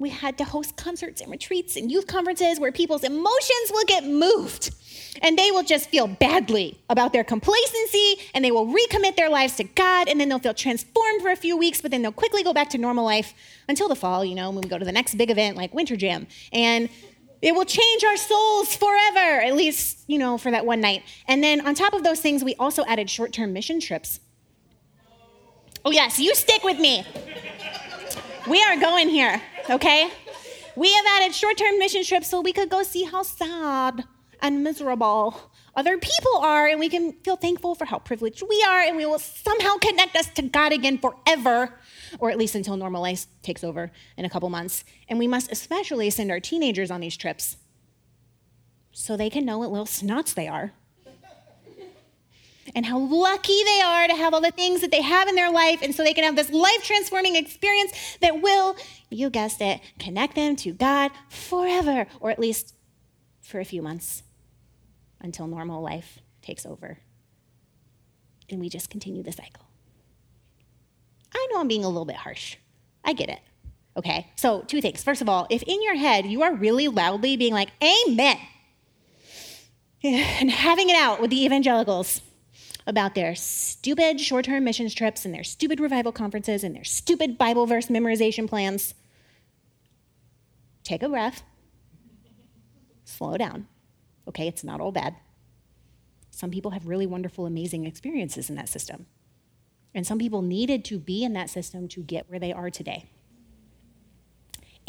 we 0.00 0.08
had 0.08 0.36
to 0.38 0.44
host 0.44 0.76
concerts 0.76 1.20
and 1.20 1.30
retreats 1.30 1.76
and 1.76 1.92
youth 1.92 2.06
conferences 2.06 2.58
where 2.58 2.72
people's 2.72 3.04
emotions 3.04 3.70
will 3.70 3.84
get 3.84 4.04
moved 4.04 4.74
and 5.22 5.38
they 5.38 5.50
will 5.50 5.62
just 5.62 5.90
feel 5.90 6.08
badly 6.08 6.80
about 6.88 7.12
their 7.12 7.22
complacency 7.22 8.16
and 8.34 8.44
they 8.44 8.50
will 8.50 8.66
recommit 8.66 9.14
their 9.14 9.28
lives 9.28 9.54
to 9.56 9.64
God 9.64 10.08
and 10.08 10.18
then 10.18 10.28
they'll 10.28 10.38
feel 10.38 10.54
transformed 10.54 11.22
for 11.22 11.30
a 11.30 11.36
few 11.36 11.56
weeks, 11.56 11.80
but 11.80 11.90
then 11.90 12.02
they'll 12.02 12.10
quickly 12.10 12.42
go 12.42 12.52
back 12.52 12.70
to 12.70 12.78
normal 12.78 13.04
life 13.04 13.34
until 13.68 13.88
the 13.88 13.94
fall, 13.94 14.24
you 14.24 14.34
know, 14.34 14.50
when 14.50 14.62
we 14.62 14.68
go 14.68 14.78
to 14.78 14.84
the 14.84 14.92
next 14.92 15.14
big 15.16 15.30
event 15.30 15.56
like 15.56 15.74
Winter 15.74 15.96
Jam. 15.96 16.26
And 16.52 16.88
it 17.42 17.54
will 17.54 17.64
change 17.64 18.04
our 18.04 18.16
souls 18.16 18.74
forever. 18.74 19.40
At 19.42 19.54
least 19.54 20.00
you 20.10 20.18
know, 20.18 20.36
for 20.38 20.50
that 20.50 20.66
one 20.66 20.80
night. 20.80 21.04
And 21.28 21.42
then 21.42 21.66
on 21.66 21.74
top 21.74 21.94
of 21.94 22.02
those 22.02 22.20
things, 22.20 22.42
we 22.42 22.56
also 22.56 22.84
added 22.86 23.08
short 23.08 23.32
term 23.32 23.52
mission 23.52 23.78
trips. 23.80 24.18
Oh, 25.84 25.92
yes, 25.92 26.18
you 26.18 26.34
stick 26.34 26.62
with 26.64 26.78
me. 26.78 27.06
We 28.48 28.62
are 28.62 28.78
going 28.78 29.08
here, 29.08 29.40
okay? 29.70 30.10
We 30.76 30.92
have 30.92 31.04
added 31.06 31.34
short 31.34 31.56
term 31.56 31.78
mission 31.78 32.04
trips 32.04 32.28
so 32.28 32.40
we 32.40 32.52
could 32.52 32.68
go 32.68 32.82
see 32.82 33.04
how 33.04 33.22
sad 33.22 34.04
and 34.42 34.64
miserable 34.64 35.50
other 35.76 35.98
people 35.98 36.38
are, 36.38 36.66
and 36.66 36.80
we 36.80 36.88
can 36.88 37.12
feel 37.24 37.36
thankful 37.36 37.74
for 37.74 37.84
how 37.84 37.98
privileged 37.98 38.42
we 38.48 38.64
are, 38.68 38.80
and 38.80 38.96
we 38.96 39.06
will 39.06 39.18
somehow 39.18 39.76
connect 39.76 40.16
us 40.16 40.28
to 40.30 40.42
God 40.42 40.72
again 40.72 40.98
forever, 40.98 41.78
or 42.18 42.30
at 42.30 42.38
least 42.38 42.54
until 42.54 42.76
normal 42.76 43.02
life 43.02 43.26
takes 43.42 43.62
over 43.62 43.92
in 44.16 44.24
a 44.24 44.30
couple 44.30 44.50
months. 44.50 44.84
And 45.08 45.18
we 45.18 45.28
must 45.28 45.52
especially 45.52 46.10
send 46.10 46.30
our 46.30 46.40
teenagers 46.40 46.90
on 46.90 47.00
these 47.00 47.16
trips 47.16 47.56
so 48.92 49.16
they 49.16 49.30
can 49.30 49.44
know 49.44 49.58
what 49.58 49.70
little 49.70 49.86
snots 49.86 50.34
they 50.34 50.48
are. 50.48 50.72
And 52.74 52.86
how 52.86 52.98
lucky 52.98 53.64
they 53.64 53.80
are 53.80 54.08
to 54.08 54.14
have 54.14 54.32
all 54.32 54.40
the 54.40 54.50
things 54.50 54.80
that 54.80 54.90
they 54.90 55.02
have 55.02 55.28
in 55.28 55.34
their 55.34 55.50
life, 55.50 55.80
and 55.82 55.94
so 55.94 56.04
they 56.04 56.14
can 56.14 56.24
have 56.24 56.36
this 56.36 56.50
life 56.50 56.84
transforming 56.84 57.36
experience 57.36 57.92
that 58.20 58.40
will, 58.40 58.76
you 59.08 59.30
guessed 59.30 59.60
it, 59.60 59.80
connect 59.98 60.34
them 60.34 60.56
to 60.56 60.72
God 60.72 61.10
forever, 61.28 62.06
or 62.20 62.30
at 62.30 62.38
least 62.38 62.74
for 63.40 63.60
a 63.60 63.64
few 63.64 63.82
months 63.82 64.22
until 65.20 65.46
normal 65.46 65.82
life 65.82 66.20
takes 66.42 66.64
over. 66.64 66.98
And 68.48 68.60
we 68.60 68.68
just 68.68 68.90
continue 68.90 69.22
the 69.22 69.32
cycle. 69.32 69.64
I 71.34 71.46
know 71.50 71.60
I'm 71.60 71.68
being 71.68 71.84
a 71.84 71.88
little 71.88 72.04
bit 72.04 72.16
harsh. 72.16 72.56
I 73.04 73.12
get 73.12 73.28
it. 73.28 73.40
Okay, 73.96 74.28
so 74.36 74.62
two 74.62 74.80
things. 74.80 75.02
First 75.02 75.20
of 75.20 75.28
all, 75.28 75.46
if 75.50 75.62
in 75.64 75.82
your 75.82 75.96
head 75.96 76.26
you 76.26 76.42
are 76.42 76.54
really 76.54 76.88
loudly 76.88 77.36
being 77.36 77.52
like, 77.52 77.70
Amen, 77.82 78.38
and 80.02 80.50
having 80.50 80.88
it 80.88 80.96
out 80.96 81.20
with 81.20 81.30
the 81.30 81.44
evangelicals 81.44 82.22
about 82.90 83.14
their 83.14 83.34
stupid 83.34 84.20
short 84.20 84.44
term 84.44 84.64
missions 84.64 84.92
trips 84.92 85.24
and 85.24 85.32
their 85.32 85.44
stupid 85.44 85.80
revival 85.80 86.12
conferences 86.12 86.64
and 86.64 86.74
their 86.74 86.84
stupid 86.84 87.38
Bible 87.38 87.64
verse 87.64 87.86
memorization 87.86 88.48
plans, 88.48 88.94
take 90.82 91.02
a 91.02 91.08
breath, 91.08 91.42
slow 93.04 93.36
down. 93.36 93.68
Okay, 94.28 94.46
it's 94.48 94.64
not 94.64 94.80
all 94.80 94.92
bad. 94.92 95.14
Some 96.30 96.50
people 96.50 96.72
have 96.72 96.86
really 96.86 97.06
wonderful, 97.06 97.46
amazing 97.46 97.86
experiences 97.86 98.50
in 98.50 98.56
that 98.56 98.68
system. 98.68 99.06
And 99.94 100.06
some 100.06 100.18
people 100.18 100.42
needed 100.42 100.84
to 100.86 100.98
be 100.98 101.24
in 101.24 101.32
that 101.34 101.48
system 101.48 101.88
to 101.88 102.02
get 102.02 102.28
where 102.28 102.38
they 102.38 102.52
are 102.52 102.70
today. 102.70 103.04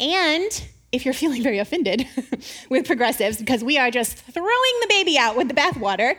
And 0.00 0.64
if 0.90 1.04
you're 1.04 1.14
feeling 1.22 1.42
very 1.42 1.58
offended 1.58 2.06
with 2.68 2.86
progressives 2.86 3.38
because 3.38 3.62
we 3.62 3.78
are 3.78 3.90
just 3.90 4.16
throwing 4.16 4.74
the 4.80 4.86
baby 4.88 5.16
out 5.16 5.36
with 5.36 5.48
the 5.48 5.54
bathwater, 5.54 6.16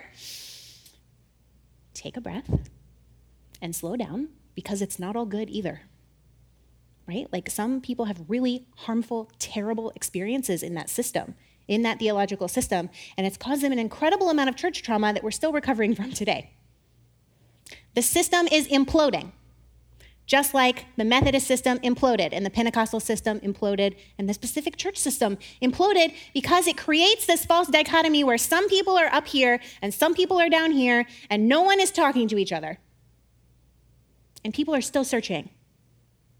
take 2.03 2.17
a 2.17 2.21
breath 2.21 2.69
and 3.61 3.75
slow 3.75 3.95
down 3.95 4.27
because 4.55 4.81
it's 4.81 4.99
not 4.99 5.15
all 5.15 5.25
good 5.25 5.49
either. 5.49 5.81
Right? 7.07 7.27
Like 7.31 7.49
some 7.49 7.81
people 7.81 8.05
have 8.05 8.29
really 8.29 8.65
harmful, 8.75 9.31
terrible 9.39 9.91
experiences 9.95 10.63
in 10.63 10.73
that 10.75 10.89
system, 10.89 11.35
in 11.67 11.81
that 11.83 11.99
theological 11.99 12.47
system, 12.47 12.89
and 13.17 13.25
it's 13.25 13.37
caused 13.37 13.61
them 13.61 13.71
an 13.71 13.79
incredible 13.79 14.29
amount 14.29 14.49
of 14.49 14.55
church 14.55 14.83
trauma 14.83 15.13
that 15.13 15.23
we're 15.23 15.31
still 15.31 15.53
recovering 15.53 15.95
from 15.95 16.11
today. 16.11 16.51
The 17.95 18.01
system 18.01 18.47
is 18.51 18.67
imploding. 18.67 19.31
Just 20.25 20.53
like 20.53 20.85
the 20.95 21.03
Methodist 21.03 21.47
system 21.47 21.79
imploded 21.79 22.29
and 22.31 22.45
the 22.45 22.49
Pentecostal 22.49 22.99
system 22.99 23.39
imploded 23.41 23.95
and 24.17 24.29
the 24.29 24.33
specific 24.33 24.77
church 24.77 24.97
system 24.97 25.37
imploded 25.61 26.13
because 26.33 26.65
it 26.65 26.77
creates 26.77 27.25
this 27.25 27.45
false 27.45 27.67
dichotomy 27.67 28.23
where 28.23 28.37
some 28.37 28.69
people 28.69 28.97
are 28.97 29.07
up 29.13 29.27
here 29.27 29.59
and 29.81 29.93
some 29.93 30.13
people 30.13 30.39
are 30.39 30.49
down 30.49 30.71
here 30.71 31.05
and 31.29 31.49
no 31.49 31.61
one 31.61 31.79
is 31.79 31.91
talking 31.91 32.27
to 32.29 32.37
each 32.37 32.53
other. 32.53 32.79
And 34.45 34.53
people 34.53 34.73
are 34.73 34.81
still 34.81 35.03
searching. 35.03 35.49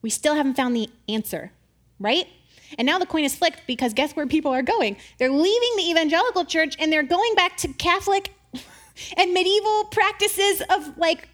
We 0.01 0.09
still 0.09 0.35
haven't 0.35 0.55
found 0.55 0.75
the 0.75 0.89
answer, 1.09 1.51
right? 1.99 2.27
And 2.77 2.85
now 2.85 2.99
the 2.99 3.05
coin 3.05 3.23
is 3.23 3.35
flipped 3.35 3.61
because 3.67 3.93
guess 3.93 4.13
where 4.13 4.27
people 4.27 4.53
are 4.53 4.63
going? 4.63 4.97
They're 5.17 5.29
leaving 5.29 5.75
the 5.77 5.89
evangelical 5.89 6.45
church 6.45 6.75
and 6.79 6.91
they're 6.91 7.03
going 7.03 7.35
back 7.35 7.57
to 7.57 7.67
Catholic 7.73 8.33
and 9.17 9.33
medieval 9.33 9.85
practices 9.85 10.61
of 10.69 10.97
like 10.97 11.33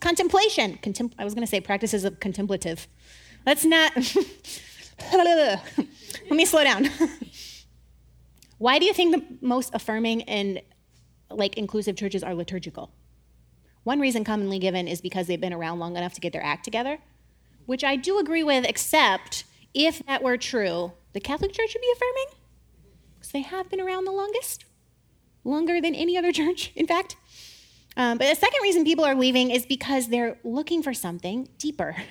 contemplation. 0.00 0.78
Contem- 0.82 1.12
I 1.18 1.24
was 1.24 1.34
going 1.34 1.46
to 1.46 1.50
say 1.50 1.60
practices 1.60 2.04
of 2.04 2.20
contemplative. 2.20 2.86
Let's 3.46 3.64
not. 3.64 3.92
Let 5.12 5.60
me 6.30 6.44
slow 6.44 6.62
down. 6.64 6.88
Why 8.58 8.78
do 8.78 8.86
you 8.86 8.94
think 8.94 9.14
the 9.14 9.46
most 9.46 9.74
affirming 9.74 10.22
and 10.22 10.62
like 11.30 11.58
inclusive 11.58 11.96
churches 11.96 12.22
are 12.22 12.34
liturgical? 12.34 12.92
One 13.82 14.00
reason 14.00 14.24
commonly 14.24 14.58
given 14.58 14.88
is 14.88 15.00
because 15.00 15.26
they've 15.26 15.40
been 15.40 15.52
around 15.52 15.78
long 15.78 15.96
enough 15.96 16.14
to 16.14 16.20
get 16.20 16.32
their 16.32 16.44
act 16.44 16.64
together, 16.64 16.98
which 17.66 17.84
I 17.84 17.96
do 17.96 18.18
agree 18.18 18.42
with, 18.42 18.64
except 18.64 19.44
if 19.74 20.04
that 20.06 20.22
were 20.22 20.38
true, 20.38 20.92
the 21.12 21.20
Catholic 21.20 21.52
Church 21.52 21.74
would 21.74 21.82
be 21.82 21.92
affirming 21.92 22.26
because 23.18 23.32
they 23.32 23.42
have 23.42 23.68
been 23.68 23.80
around 23.80 24.04
the 24.04 24.12
longest, 24.12 24.64
longer 25.44 25.80
than 25.80 25.94
any 25.94 26.16
other 26.16 26.32
church, 26.40 26.72
in 26.74 26.86
fact. 26.86 27.16
Um, 27.96 28.18
but 28.18 28.28
the 28.28 28.34
second 28.34 28.60
reason 28.62 28.84
people 28.84 29.04
are 29.04 29.14
leaving 29.14 29.50
is 29.50 29.66
because 29.66 30.08
they're 30.08 30.38
looking 30.42 30.82
for 30.82 30.94
something 30.94 31.48
deeper. 31.58 31.96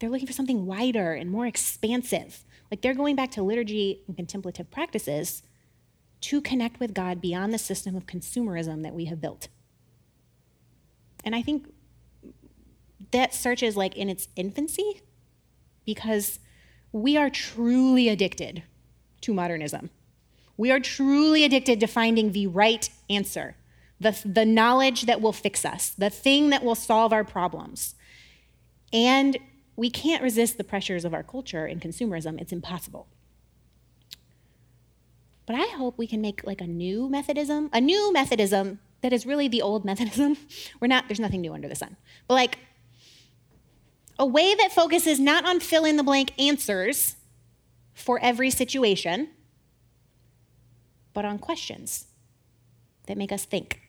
They're 0.00 0.10
looking 0.10 0.26
for 0.26 0.32
something 0.32 0.66
wider 0.66 1.14
and 1.14 1.30
more 1.30 1.46
expansive. 1.46 2.44
Like 2.70 2.82
they're 2.82 2.94
going 2.94 3.14
back 3.14 3.30
to 3.30 3.42
liturgy 3.42 4.02
and 4.06 4.16
contemplative 4.16 4.70
practices 4.70 5.44
to 6.22 6.40
connect 6.40 6.80
with 6.80 6.92
God 6.92 7.20
beyond 7.20 7.54
the 7.54 7.58
system 7.58 7.94
of 7.94 8.04
consumerism 8.04 8.82
that 8.82 8.92
we 8.92 9.04
have 9.06 9.20
built. 9.20 9.48
And 11.24 11.34
I 11.34 11.42
think 11.42 11.72
that 13.12 13.32
search 13.32 13.62
is 13.62 13.76
like 13.76 13.96
in 13.96 14.10
its 14.10 14.28
infancy 14.34 15.00
because 15.86 16.40
we 16.92 17.16
are 17.16 17.30
truly 17.30 18.08
addicted 18.08 18.64
to 19.22 19.32
modernism. 19.32 19.90
We 20.56 20.70
are 20.70 20.80
truly 20.80 21.44
addicted 21.44 21.80
to 21.80 21.86
finding 21.86 22.32
the 22.32 22.48
right 22.48 22.90
answer 23.08 23.56
the, 24.04 24.20
the 24.24 24.44
knowledge 24.44 25.06
that 25.06 25.20
will 25.20 25.32
fix 25.32 25.64
us, 25.64 25.88
the 25.88 26.10
thing 26.10 26.50
that 26.50 26.62
will 26.62 26.74
solve 26.74 27.12
our 27.12 27.24
problems. 27.24 27.94
And 28.92 29.38
we 29.76 29.90
can't 29.90 30.22
resist 30.22 30.58
the 30.58 30.62
pressures 30.62 31.04
of 31.04 31.14
our 31.14 31.22
culture 31.22 31.64
and 31.64 31.80
consumerism. 31.80 32.40
It's 32.40 32.52
impossible. 32.52 33.08
But 35.46 35.56
I 35.56 35.66
hope 35.76 35.98
we 35.98 36.06
can 36.06 36.20
make 36.20 36.44
like 36.44 36.60
a 36.60 36.66
new 36.66 37.08
Methodism, 37.08 37.70
a 37.72 37.80
new 37.80 38.12
Methodism 38.12 38.78
that 39.00 39.12
is 39.12 39.26
really 39.26 39.48
the 39.48 39.62
old 39.62 39.84
Methodism. 39.84 40.36
We're 40.80 40.88
not, 40.88 41.08
there's 41.08 41.20
nothing 41.20 41.40
new 41.40 41.54
under 41.54 41.68
the 41.68 41.74
sun. 41.74 41.96
But 42.28 42.34
like 42.34 42.58
a 44.18 44.26
way 44.26 44.54
that 44.54 44.70
focuses 44.70 45.18
not 45.18 45.46
on 45.46 45.60
fill 45.60 45.86
in 45.86 45.96
the 45.96 46.02
blank 46.02 46.32
answers 46.38 47.16
for 47.94 48.18
every 48.20 48.50
situation, 48.50 49.30
but 51.14 51.24
on 51.24 51.38
questions 51.38 52.06
that 53.06 53.16
make 53.16 53.32
us 53.32 53.44
think 53.44 53.80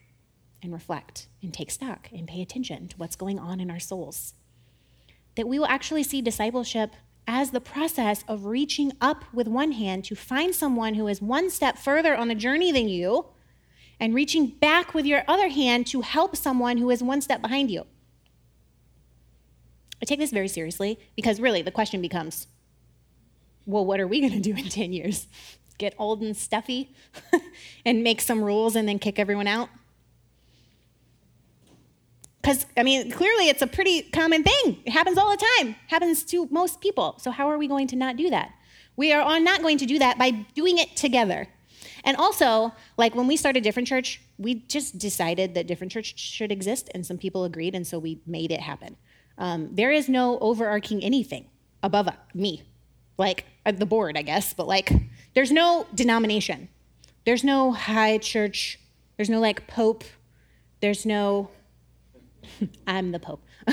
and 0.66 0.74
reflect 0.74 1.28
and 1.42 1.54
take 1.54 1.70
stock 1.70 2.10
and 2.12 2.28
pay 2.28 2.42
attention 2.42 2.88
to 2.88 2.96
what's 2.96 3.16
going 3.16 3.38
on 3.38 3.60
in 3.60 3.70
our 3.70 3.78
souls. 3.78 4.34
That 5.36 5.48
we 5.48 5.58
will 5.58 5.66
actually 5.66 6.02
see 6.02 6.20
discipleship 6.20 6.90
as 7.26 7.50
the 7.50 7.60
process 7.60 8.24
of 8.28 8.46
reaching 8.46 8.92
up 9.00 9.24
with 9.32 9.48
one 9.48 9.72
hand 9.72 10.04
to 10.04 10.14
find 10.14 10.54
someone 10.54 10.94
who 10.94 11.08
is 11.08 11.22
one 11.22 11.50
step 11.50 11.78
further 11.78 12.14
on 12.14 12.28
the 12.28 12.34
journey 12.34 12.70
than 12.70 12.88
you 12.88 13.26
and 13.98 14.14
reaching 14.14 14.48
back 14.48 14.92
with 14.92 15.06
your 15.06 15.22
other 15.26 15.48
hand 15.48 15.86
to 15.86 16.02
help 16.02 16.36
someone 16.36 16.76
who 16.76 16.90
is 16.90 17.02
one 17.02 17.20
step 17.20 17.40
behind 17.40 17.70
you. 17.70 17.86
I 20.02 20.04
take 20.04 20.18
this 20.18 20.30
very 20.30 20.48
seriously 20.48 20.98
because 21.14 21.40
really 21.40 21.62
the 21.62 21.70
question 21.70 22.02
becomes 22.02 22.48
well, 23.68 23.84
what 23.84 23.98
are 23.98 24.06
we 24.06 24.20
going 24.20 24.32
to 24.32 24.40
do 24.40 24.56
in 24.56 24.68
10 24.68 24.92
years? 24.92 25.26
Get 25.78 25.94
old 25.98 26.22
and 26.22 26.36
stuffy 26.36 26.94
and 27.84 28.04
make 28.04 28.20
some 28.20 28.42
rules 28.42 28.76
and 28.76 28.88
then 28.88 29.00
kick 29.00 29.18
everyone 29.18 29.48
out? 29.48 29.68
Because, 32.46 32.64
I 32.76 32.84
mean, 32.84 33.10
clearly 33.10 33.48
it's 33.48 33.60
a 33.60 33.66
pretty 33.66 34.02
common 34.02 34.44
thing. 34.44 34.80
It 34.84 34.92
happens 34.92 35.18
all 35.18 35.32
the 35.32 35.44
time, 35.58 35.70
it 35.70 35.76
happens 35.88 36.22
to 36.26 36.46
most 36.52 36.80
people. 36.80 37.16
So, 37.18 37.32
how 37.32 37.50
are 37.50 37.58
we 37.58 37.66
going 37.66 37.88
to 37.88 37.96
not 37.96 38.16
do 38.16 38.30
that? 38.30 38.52
We 38.94 39.12
are 39.12 39.40
not 39.40 39.62
going 39.62 39.78
to 39.78 39.86
do 39.86 39.98
that 39.98 40.16
by 40.16 40.30
doing 40.30 40.78
it 40.78 40.94
together. 40.94 41.48
And 42.04 42.16
also, 42.16 42.72
like 42.96 43.16
when 43.16 43.26
we 43.26 43.36
started 43.36 43.64
Different 43.64 43.88
Church, 43.88 44.20
we 44.38 44.54
just 44.68 44.96
decided 44.96 45.54
that 45.54 45.66
Different 45.66 45.92
Church 45.92 46.16
should 46.16 46.52
exist, 46.52 46.88
and 46.94 47.04
some 47.04 47.18
people 47.18 47.42
agreed, 47.42 47.74
and 47.74 47.84
so 47.84 47.98
we 47.98 48.20
made 48.28 48.52
it 48.52 48.60
happen. 48.60 48.96
Um, 49.38 49.70
there 49.72 49.90
is 49.90 50.08
no 50.08 50.38
overarching 50.38 51.02
anything 51.02 51.46
above 51.82 52.08
me, 52.32 52.62
like 53.18 53.44
uh, 53.66 53.72
the 53.72 53.86
board, 53.86 54.16
I 54.16 54.22
guess, 54.22 54.54
but 54.54 54.68
like 54.68 54.92
there's 55.34 55.50
no 55.50 55.88
denomination. 55.96 56.68
There's 57.24 57.42
no 57.42 57.72
high 57.72 58.18
church. 58.18 58.78
There's 59.16 59.28
no 59.28 59.40
like 59.40 59.66
pope. 59.66 60.04
There's 60.80 61.04
no 61.04 61.50
I'm 62.86 63.12
the 63.12 63.18
Pope. 63.18 63.42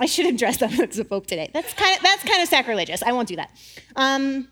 I 0.00 0.06
should 0.06 0.26
have 0.26 0.36
dressed 0.36 0.62
up 0.62 0.72
as 0.78 0.98
a 0.98 1.04
Pope 1.04 1.26
today. 1.26 1.50
That's 1.52 1.72
kind 1.74 1.96
of, 1.96 2.02
that's 2.02 2.24
kind 2.24 2.42
of 2.42 2.48
sacrilegious. 2.48 3.02
I 3.02 3.12
won't 3.12 3.28
do 3.28 3.36
that. 3.36 3.50
Um, 3.94 4.48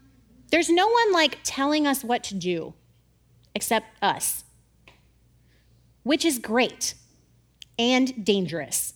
There's 0.51 0.69
no 0.69 0.87
one 0.89 1.13
like 1.13 1.39
telling 1.43 1.87
us 1.87 2.05
what 2.05 2.23
to 2.25 2.35
do 2.35 2.75
except 3.55 3.87
us, 4.03 4.45
which 6.03 6.25
is 6.25 6.39
great 6.39 6.95
and 7.79 8.25
dangerous. 8.25 8.95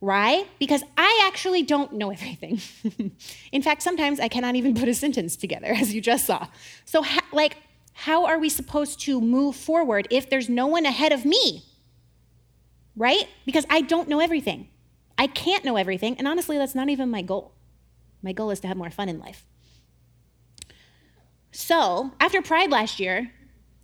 Right? 0.00 0.46
Because 0.58 0.82
I 0.96 1.24
actually 1.26 1.62
don't 1.62 1.92
know 1.94 2.10
everything. 2.10 2.60
In 3.52 3.62
fact, 3.62 3.82
sometimes 3.82 4.20
I 4.20 4.28
cannot 4.28 4.54
even 4.54 4.74
put 4.74 4.88
a 4.88 4.94
sentence 4.94 5.36
together, 5.36 5.68
as 5.68 5.94
you 5.94 6.00
just 6.00 6.26
saw. 6.26 6.46
So, 6.84 7.02
ha- 7.02 7.24
like, 7.32 7.56
how 7.98 8.26
are 8.26 8.38
we 8.38 8.50
supposed 8.50 9.00
to 9.00 9.22
move 9.22 9.56
forward 9.56 10.06
if 10.10 10.28
there's 10.28 10.50
no 10.50 10.66
one 10.66 10.84
ahead 10.84 11.12
of 11.12 11.24
me? 11.24 11.64
Right? 12.94 13.26
Because 13.46 13.64
I 13.70 13.80
don't 13.80 14.06
know 14.06 14.20
everything. 14.20 14.68
I 15.16 15.26
can't 15.26 15.64
know 15.64 15.76
everything. 15.76 16.18
And 16.18 16.28
honestly, 16.28 16.58
that's 16.58 16.74
not 16.74 16.90
even 16.90 17.10
my 17.10 17.22
goal. 17.22 17.54
My 18.22 18.32
goal 18.32 18.50
is 18.50 18.60
to 18.60 18.68
have 18.68 18.76
more 18.76 18.90
fun 18.90 19.08
in 19.08 19.18
life. 19.18 19.46
So, 21.52 22.12
after 22.20 22.42
Pride 22.42 22.70
last 22.70 23.00
year, 23.00 23.32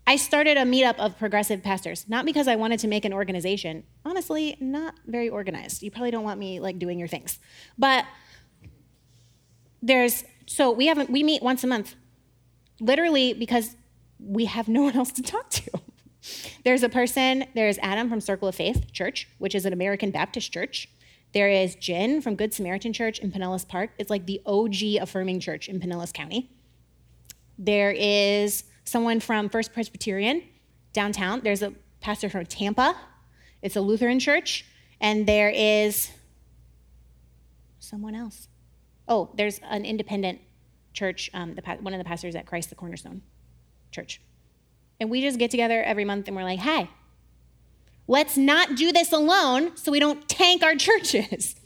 I 0.06 0.16
started 0.16 0.58
a 0.58 0.64
meetup 0.64 0.98
of 0.98 1.18
progressive 1.18 1.62
pastors, 1.62 2.04
not 2.06 2.26
because 2.26 2.48
I 2.48 2.56
wanted 2.56 2.80
to 2.80 2.88
make 2.88 3.06
an 3.06 3.14
organization. 3.14 3.84
Honestly, 4.04 4.58
not 4.60 4.94
very 5.06 5.30
organized. 5.30 5.82
You 5.82 5.90
probably 5.90 6.10
don't 6.10 6.24
want 6.24 6.38
me 6.38 6.60
like 6.60 6.78
doing 6.78 6.98
your 6.98 7.08
things. 7.08 7.38
But 7.78 8.04
there's 9.80 10.24
so 10.44 10.70
we 10.70 10.86
haven't 10.88 11.08
we 11.08 11.22
meet 11.22 11.42
once 11.42 11.64
a 11.64 11.66
month. 11.66 11.94
Literally 12.78 13.32
because 13.32 13.74
we 14.24 14.44
have 14.46 14.68
no 14.68 14.82
one 14.84 14.96
else 14.96 15.12
to 15.12 15.22
talk 15.22 15.50
to. 15.50 15.70
There's 16.64 16.82
a 16.82 16.88
person, 16.88 17.46
there's 17.54 17.78
Adam 17.78 18.08
from 18.08 18.20
Circle 18.20 18.48
of 18.48 18.54
Faith 18.54 18.92
Church, 18.92 19.28
which 19.38 19.54
is 19.54 19.66
an 19.66 19.72
American 19.72 20.10
Baptist 20.10 20.52
church. 20.52 20.88
There 21.32 21.48
is 21.48 21.74
Jen 21.76 22.20
from 22.20 22.36
Good 22.36 22.54
Samaritan 22.54 22.92
Church 22.92 23.18
in 23.18 23.32
Pinellas 23.32 23.66
Park. 23.66 23.90
It's 23.98 24.10
like 24.10 24.26
the 24.26 24.40
OG 24.46 25.00
affirming 25.00 25.40
church 25.40 25.68
in 25.68 25.80
Pinellas 25.80 26.12
County. 26.12 26.50
There 27.58 27.90
is 27.90 28.64
someone 28.84 29.18
from 29.18 29.48
First 29.48 29.72
Presbyterian 29.72 30.42
downtown. 30.92 31.40
There's 31.42 31.62
a 31.62 31.72
pastor 32.00 32.28
from 32.28 32.46
Tampa. 32.46 32.96
It's 33.62 33.76
a 33.76 33.80
Lutheran 33.80 34.20
church. 34.20 34.66
And 35.00 35.26
there 35.26 35.50
is 35.50 36.10
someone 37.80 38.14
else. 38.14 38.48
Oh, 39.08 39.30
there's 39.34 39.58
an 39.64 39.84
independent 39.84 40.40
church, 40.92 41.30
um, 41.34 41.54
the, 41.54 41.62
one 41.80 41.94
of 41.94 41.98
the 41.98 42.04
pastors 42.04 42.36
at 42.36 42.46
Christ 42.46 42.68
the 42.68 42.76
Cornerstone 42.76 43.22
Church. 43.92 44.20
And 45.00 45.10
we 45.10 45.20
just 45.20 45.38
get 45.38 45.50
together 45.50 45.82
every 45.82 46.04
month 46.04 46.28
and 46.28 46.36
we're 46.36 46.44
like, 46.44 46.60
hey, 46.60 46.88
let's 48.06 48.36
not 48.36 48.76
do 48.76 48.92
this 48.92 49.12
alone 49.12 49.76
so 49.76 49.92
we 49.92 50.00
don't 50.00 50.28
tank 50.28 50.62
our 50.62 50.74
churches. 50.76 51.56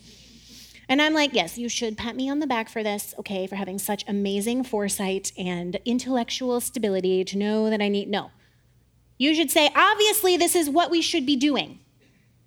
And 0.89 1.03
I'm 1.03 1.15
like, 1.15 1.35
yes, 1.35 1.59
you 1.59 1.69
should 1.69 1.99
pat 1.99 2.15
me 2.15 2.31
on 2.31 2.39
the 2.39 2.47
back 2.47 2.69
for 2.69 2.83
this, 2.83 3.15
okay, 3.19 3.47
for 3.47 3.57
having 3.57 3.79
such 3.79 4.05
amazing 4.07 4.63
foresight 4.63 5.33
and 5.37 5.81
intellectual 5.85 6.61
stability 6.61 7.25
to 7.25 7.37
know 7.37 7.71
that 7.71 7.83
I 7.83 7.89
need. 7.89 8.09
No. 8.09 8.31
You 9.19 9.35
should 9.35 9.51
say, 9.51 9.71
obviously, 9.75 10.37
this 10.37 10.55
is 10.55 10.71
what 10.71 10.91
we 10.91 11.03
should 11.03 11.27
be 11.27 11.37
doing, 11.37 11.81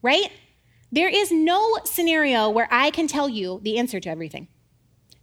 right? 0.02 0.32
There 0.92 1.10
is 1.10 1.32
no 1.32 1.78
scenario 1.84 2.50
where 2.50 2.68
I 2.72 2.92
can 2.92 3.08
tell 3.08 3.28
you 3.28 3.60
the 3.64 3.78
answer 3.78 4.00
to 4.00 4.10
everything. 4.10 4.48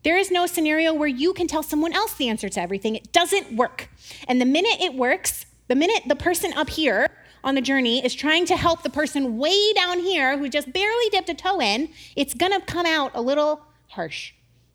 There 0.07 0.17
is 0.17 0.31
no 0.31 0.47
scenario 0.47 0.95
where 0.95 1.09
you 1.09 1.33
can 1.33 1.49
tell 1.49 1.65
someone 1.65 1.93
else 1.93 2.15
the 2.15 2.29
answer 2.29 2.49
to 2.49 2.61
everything. 2.61 2.95
It 2.95 3.11
doesn't 3.11 3.57
work. 3.57 3.89
And 4.29 4.41
the 4.41 4.45
minute 4.45 4.81
it 4.81 4.95
works, 4.95 5.47
the 5.67 5.75
minute 5.75 6.05
the 6.07 6.15
person 6.15 6.53
up 6.53 6.71
here 6.71 7.11
on 7.43 7.57
the 7.57 7.61
journey 7.61 8.05
is 8.05 8.15
trying 8.15 8.47
to 8.47 8.57
help 8.57 8.85
the 8.85 8.89
person 8.89 9.37
way 9.37 9.73
down 9.73 9.99
here 9.99 10.39
who 10.39 10.49
just 10.49 10.73
barely 10.73 11.09
dipped 11.11 11.29
a 11.29 11.35
toe 11.35 11.61
in, 11.61 11.89
it's 12.15 12.35
going 12.35 12.53
to 12.53 12.61
come 12.61 12.87
out 12.87 13.11
a 13.15 13.21
little 13.21 13.67
harsh. 13.89 14.33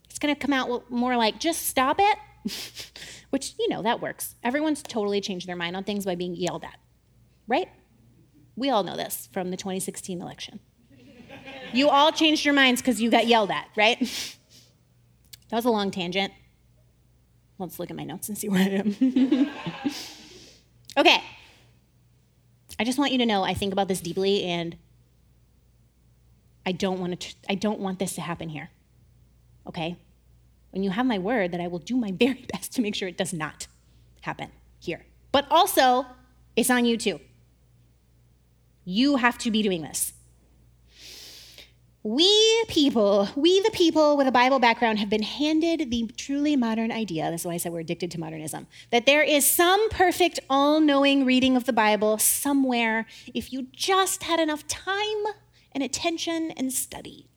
It's 0.10 0.20
going 0.20 0.36
to 0.36 0.38
come 0.38 0.52
out 0.52 0.92
more 0.92 1.16
like, 1.16 1.40
just 1.40 1.66
stop 1.66 2.02
it, 2.02 2.92
which, 3.30 3.54
you 3.58 3.70
know, 3.70 3.82
that 3.84 4.02
works. 4.02 4.36
Everyone's 4.44 4.84
totally 4.84 5.22
changed 5.22 5.48
their 5.48 5.56
mind 5.56 5.78
on 5.78 5.86
things 5.86 6.04
by 6.04 6.16
being 6.16 6.36
yelled 6.36 6.66
at, 6.66 6.78
right? 7.48 7.70
We 8.58 8.70
all 8.70 8.84
know 8.84 8.98
this 8.98 9.30
from 9.32 9.50
the 9.50 9.56
2016 9.56 10.22
election. 10.22 10.60
You 11.72 11.88
all 11.88 12.12
changed 12.12 12.44
your 12.44 12.54
minds 12.54 12.82
because 12.82 13.02
you 13.02 13.10
got 13.10 13.28
yelled 13.28 13.50
at, 13.50 13.70
right? 13.78 14.36
That 15.52 15.58
was 15.58 15.66
a 15.66 15.70
long 15.70 15.92
tangent. 15.92 16.34
Let's 17.60 17.78
look 17.78 17.92
at 17.92 17.96
my 17.96 18.06
notes 18.06 18.30
and 18.30 18.38
see 18.38 18.50
where 18.50 18.62
I 18.62 18.70
am. 18.70 18.96
okay, 20.98 21.22
I 22.80 22.84
just 22.84 22.98
want 22.98 23.12
you 23.12 23.20
to 23.20 23.26
know 23.28 23.44
I 23.44 23.54
think 23.54 23.74
about 23.74 23.88
this 23.88 24.02
deeply 24.02 24.44
and 24.44 24.76
I 26.66 26.72
don't 26.72 27.00
want 27.00 27.20
to 27.20 27.36
I 27.48 27.54
don't 27.54 27.80
want 27.80 28.00
this 28.00 28.16
to 28.16 28.22
happen 28.22 28.50
here. 28.50 28.72
Okay? 29.68 29.98
When 30.72 30.82
you 30.82 30.90
have 30.90 31.06
my 31.06 31.20
word 31.20 31.52
that 31.52 31.62
I 31.62 31.68
will 31.68 31.80
do 31.80 31.98
my 31.98 32.12
very 32.20 32.48
best 32.52 32.74
to 32.74 32.82
make 32.82 32.96
sure 32.96 33.08
it 33.08 33.18
does 33.18 33.34
not 33.34 33.68
happen 34.22 34.50
here. 34.80 35.06
But 35.32 35.46
also, 35.52 36.08
it's 36.56 36.70
on 36.70 36.86
you 36.86 36.98
too. 36.98 37.20
You 38.84 39.18
have 39.18 39.38
to 39.40 39.52
be 39.52 39.62
doing 39.62 39.84
this. 39.84 40.14
We 42.04 42.64
people, 42.68 43.30
we 43.36 43.62
the 43.62 43.70
people 43.70 44.18
with 44.18 44.26
a 44.26 44.32
Bible 44.32 44.58
background, 44.58 44.98
have 44.98 45.10
been 45.10 45.22
handed 45.22 45.92
the 45.92 46.08
truly 46.18 46.56
modern 46.56 46.92
idea. 46.92 47.30
That's 47.30 47.46
why 47.46 47.54
I 47.54 47.58
said 47.58 47.72
we're 47.72 47.82
addicted 47.82 48.10
to 48.12 48.20
modernism. 48.20 48.66
That 48.90 49.06
there 49.06 49.22
is 49.22 49.46
some 49.46 49.88
perfect, 49.90 50.40
all 50.50 50.80
knowing 50.80 51.26
reading 51.26 51.56
of 51.56 51.66
the 51.66 51.74
Bible 51.74 52.18
somewhere 52.18 53.06
if 53.36 53.54
you 53.54 53.68
just 53.72 54.24
had 54.24 54.40
enough 54.40 54.68
time 54.68 55.26
and 55.74 55.84
attention 55.84 56.50
and 56.58 56.74
study. 56.74 57.28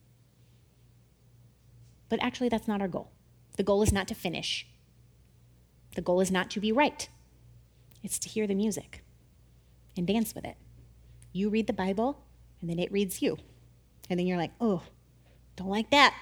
But 2.09 2.23
actually, 2.23 2.49
that's 2.49 2.69
not 2.69 2.81
our 2.81 2.89
goal. 2.89 3.13
The 3.57 3.63
goal 3.63 3.83
is 3.83 3.93
not 3.93 4.09
to 4.09 4.15
finish, 4.15 4.67
the 5.95 6.03
goal 6.03 6.21
is 6.21 6.31
not 6.31 6.51
to 6.51 6.61
be 6.61 6.73
right, 6.73 7.07
it's 8.03 8.19
to 8.21 8.31
hear 8.31 8.47
the 8.47 8.55
music 8.55 9.05
and 9.95 10.07
dance 10.07 10.35
with 10.35 10.47
it. 10.47 10.57
You 11.33 11.51
read 11.51 11.67
the 11.67 11.75
Bible, 11.75 12.25
and 12.61 12.71
then 12.71 12.79
it 12.79 12.91
reads 12.91 13.21
you. 13.21 13.37
And 14.11 14.19
then 14.19 14.27
you're 14.27 14.39
like, 14.39 14.53
oh, 14.61 14.83
don't 15.57 15.69
like 15.69 15.91
that. 15.91 16.15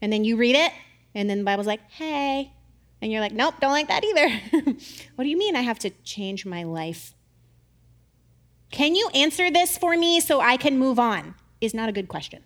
And 0.00 0.12
then 0.12 0.24
you 0.24 0.36
read 0.36 0.56
it, 0.56 0.72
and 1.14 1.28
then 1.28 1.38
the 1.38 1.44
Bible's 1.44 1.66
like, 1.66 1.80
hey. 1.90 2.52
And 3.00 3.12
you're 3.12 3.20
like, 3.20 3.32
nope, 3.32 3.54
don't 3.60 3.70
like 3.70 3.88
that 3.88 4.04
either. 4.04 4.28
what 5.14 5.24
do 5.24 5.30
you 5.30 5.38
mean 5.38 5.56
I 5.56 5.62
have 5.62 5.78
to 5.80 5.90
change 6.04 6.46
my 6.46 6.64
life? 6.64 7.14
Can 8.70 8.94
you 8.94 9.08
answer 9.14 9.50
this 9.50 9.78
for 9.78 9.96
me 9.96 10.20
so 10.20 10.40
I 10.40 10.56
can 10.56 10.78
move 10.78 10.98
on? 10.98 11.34
Is 11.60 11.74
not 11.74 11.88
a 11.88 11.92
good 11.92 12.08
question. 12.08 12.44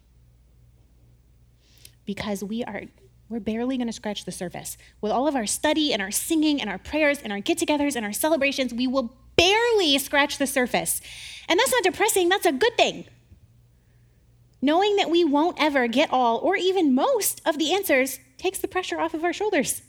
Because 2.04 2.42
we 2.42 2.64
are 2.64 2.82
we're 3.28 3.40
barely 3.40 3.78
going 3.78 3.86
to 3.86 3.94
scratch 3.94 4.26
the 4.26 4.32
surface. 4.32 4.76
With 5.00 5.10
all 5.10 5.26
of 5.26 5.34
our 5.34 5.46
study 5.46 5.92
and 5.92 6.02
our 6.02 6.10
singing 6.10 6.60
and 6.60 6.68
our 6.68 6.76
prayers 6.76 7.18
and 7.22 7.32
our 7.32 7.40
get-togethers 7.40 7.96
and 7.96 8.04
our 8.04 8.12
celebrations, 8.12 8.74
we 8.74 8.86
will 8.86 9.16
barely 9.36 9.96
scratch 9.96 10.36
the 10.36 10.46
surface. 10.46 11.00
And 11.48 11.58
that's 11.58 11.72
not 11.72 11.82
depressing, 11.82 12.28
that's 12.28 12.44
a 12.44 12.52
good 12.52 12.76
thing 12.76 13.06
knowing 14.62 14.94
that 14.96 15.10
we 15.10 15.24
won't 15.24 15.60
ever 15.60 15.88
get 15.88 16.10
all 16.12 16.38
or 16.38 16.56
even 16.56 16.94
most 16.94 17.42
of 17.44 17.58
the 17.58 17.74
answers 17.74 18.20
takes 18.38 18.60
the 18.60 18.68
pressure 18.68 19.00
off 19.00 19.12
of 19.12 19.24
our 19.24 19.32
shoulders. 19.32 19.82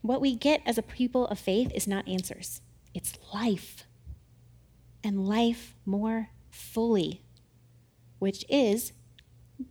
What 0.00 0.20
we 0.20 0.34
get 0.34 0.62
as 0.66 0.78
a 0.78 0.82
people 0.82 1.26
of 1.28 1.38
faith 1.38 1.70
is 1.74 1.86
not 1.86 2.08
answers, 2.08 2.62
it's 2.94 3.14
life. 3.32 3.84
And 5.02 5.26
life 5.26 5.74
more 5.84 6.30
fully, 6.50 7.22
which 8.18 8.44
is 8.48 8.92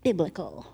biblical. 0.04 0.68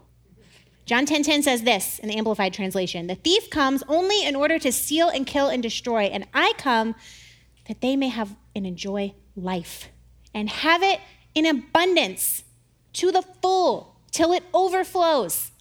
John 0.85 1.05
10:10 1.05 1.07
10, 1.07 1.23
10 1.23 1.43
says 1.43 1.63
this 1.63 1.99
in 1.99 2.09
the 2.09 2.17
amplified 2.17 2.53
translation, 2.53 3.07
"The 3.07 3.15
thief 3.15 3.49
comes 3.49 3.83
only 3.87 4.25
in 4.25 4.35
order 4.35 4.59
to 4.59 4.71
steal 4.71 5.07
and 5.07 5.25
kill 5.25 5.47
and 5.47 5.63
destroy, 5.63 6.05
and 6.05 6.27
I 6.33 6.53
come 6.57 6.95
that 7.67 7.79
they 7.79 7.95
may 7.95 8.09
have 8.09 8.35
and 8.55 8.65
enjoy 8.65 9.13
life 9.35 9.89
and 10.33 10.49
have 10.49 10.83
it 10.83 10.99
in 11.39 11.45
abundance 11.45 12.43
to 12.91 13.11
the 13.11 13.21
full 13.21 13.95
till 14.11 14.33
it 14.33 14.43
overflows. 14.53 15.51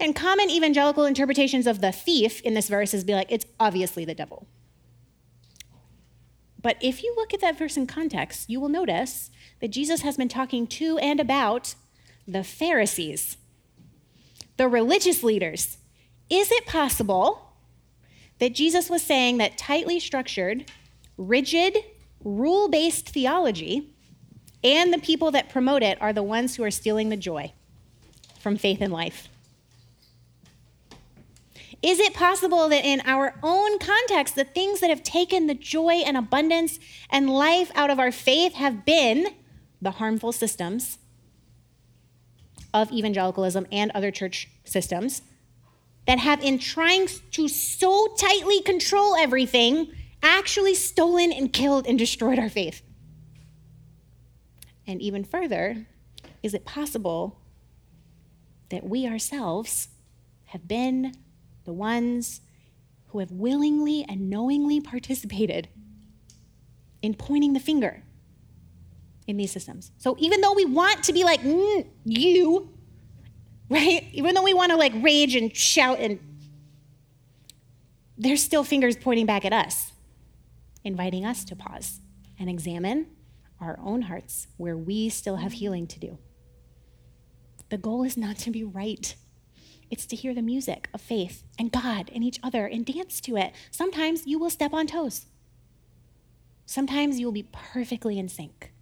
And 0.00 0.16
common 0.16 0.50
evangelical 0.50 1.04
interpretations 1.04 1.66
of 1.66 1.80
the 1.80 1.92
thief 1.92 2.40
in 2.40 2.54
this 2.54 2.68
verse 2.68 2.94
is 2.94 3.04
be 3.04 3.14
like, 3.14 3.30
it's 3.30 3.46
obviously 3.60 4.04
the 4.04 4.14
devil. 4.14 4.46
But 6.62 6.76
if 6.80 7.02
you 7.02 7.14
look 7.16 7.34
at 7.34 7.40
that 7.42 7.58
verse 7.58 7.76
in 7.76 7.86
context, 7.86 8.48
you 8.48 8.58
will 8.58 8.70
notice 8.70 9.30
that 9.60 9.68
Jesus 9.68 10.00
has 10.00 10.16
been 10.16 10.28
talking 10.28 10.66
to 10.68 10.98
and 10.98 11.20
about 11.20 11.74
the 12.26 12.42
Pharisees, 12.42 13.36
the 14.56 14.68
religious 14.68 15.22
leaders. 15.22 15.78
Is 16.28 16.50
it 16.50 16.66
possible 16.66 17.52
that 18.38 18.54
Jesus 18.54 18.88
was 18.88 19.02
saying 19.02 19.36
that 19.36 19.58
tightly 19.58 20.00
structured, 20.00 20.70
rigid, 21.16 21.76
rule 22.24 22.68
based 22.68 23.10
theology 23.10 23.95
and 24.66 24.92
the 24.92 24.98
people 24.98 25.30
that 25.30 25.48
promote 25.48 25.84
it 25.84 25.96
are 26.02 26.12
the 26.12 26.24
ones 26.24 26.56
who 26.56 26.64
are 26.64 26.72
stealing 26.72 27.08
the 27.08 27.16
joy 27.16 27.52
from 28.40 28.56
faith 28.56 28.80
and 28.80 28.92
life. 28.92 29.28
Is 31.82 32.00
it 32.00 32.14
possible 32.14 32.68
that 32.70 32.84
in 32.84 33.00
our 33.04 33.34
own 33.44 33.78
context, 33.78 34.34
the 34.34 34.42
things 34.42 34.80
that 34.80 34.90
have 34.90 35.04
taken 35.04 35.46
the 35.46 35.54
joy 35.54 36.02
and 36.04 36.16
abundance 36.16 36.80
and 37.10 37.30
life 37.30 37.70
out 37.76 37.90
of 37.90 38.00
our 38.00 38.10
faith 38.10 38.54
have 38.54 38.84
been 38.84 39.28
the 39.80 39.92
harmful 39.92 40.32
systems 40.32 40.98
of 42.74 42.90
evangelicalism 42.90 43.68
and 43.70 43.92
other 43.92 44.10
church 44.10 44.48
systems 44.64 45.22
that 46.08 46.18
have, 46.18 46.42
in 46.42 46.58
trying 46.58 47.06
to 47.30 47.46
so 47.46 48.08
tightly 48.18 48.62
control 48.62 49.14
everything, 49.14 49.92
actually 50.24 50.74
stolen 50.74 51.30
and 51.30 51.52
killed 51.52 51.86
and 51.86 51.98
destroyed 51.98 52.38
our 52.38 52.48
faith. 52.48 52.82
And 54.86 55.02
even 55.02 55.24
further, 55.24 55.86
is 56.42 56.54
it 56.54 56.64
possible 56.64 57.40
that 58.70 58.84
we 58.84 59.06
ourselves 59.06 59.88
have 60.46 60.66
been 60.66 61.14
the 61.64 61.72
ones 61.72 62.40
who 63.08 63.18
have 63.18 63.30
willingly 63.30 64.04
and 64.08 64.30
knowingly 64.30 64.80
participated 64.80 65.68
in 67.02 67.14
pointing 67.14 67.52
the 67.52 67.60
finger 67.60 68.02
in 69.26 69.36
these 69.36 69.50
systems. 69.50 69.90
So 69.98 70.16
even 70.18 70.40
though 70.40 70.52
we 70.52 70.64
want 70.64 71.04
to 71.04 71.12
be 71.12 71.24
like, 71.24 71.40
mm, 71.40 71.86
you, 72.04 72.72
right? 73.68 74.04
Even 74.12 74.34
though 74.34 74.42
we 74.42 74.54
want 74.54 74.70
to 74.70 74.76
like 74.76 74.92
rage 74.96 75.34
and 75.34 75.54
shout 75.54 75.98
and 76.00 76.18
there's 78.18 78.42
still 78.42 78.64
fingers 78.64 78.96
pointing 78.96 79.26
back 79.26 79.44
at 79.44 79.52
us, 79.52 79.92
inviting 80.84 81.24
us 81.24 81.44
to 81.46 81.56
pause 81.56 82.00
and 82.38 82.48
examine 82.48 83.06
our 83.60 83.78
own 83.82 84.02
hearts 84.02 84.46
where 84.56 84.76
we 84.76 85.08
still 85.08 85.36
have 85.36 85.52
healing 85.52 85.86
to 85.86 85.98
do. 85.98 86.18
The 87.68 87.78
goal 87.78 88.04
is 88.04 88.16
not 88.16 88.36
to 88.38 88.50
be 88.50 88.62
right. 88.62 89.14
It's 89.90 90.06
to 90.06 90.16
hear 90.16 90.34
the 90.34 90.42
music 90.42 90.88
of 90.92 91.00
faith 91.00 91.44
and 91.58 91.72
God 91.72 92.10
and 92.14 92.22
each 92.22 92.38
other 92.42 92.66
and 92.66 92.84
dance 92.84 93.20
to 93.22 93.36
it. 93.36 93.52
Sometimes 93.70 94.26
you 94.26 94.38
will 94.38 94.50
step 94.50 94.72
on 94.72 94.86
toes. 94.86 95.26
Sometimes 96.64 97.18
you 97.18 97.26
will 97.26 97.32
be 97.32 97.48
perfectly 97.52 98.18
in 98.18 98.28
sync. 98.28 98.72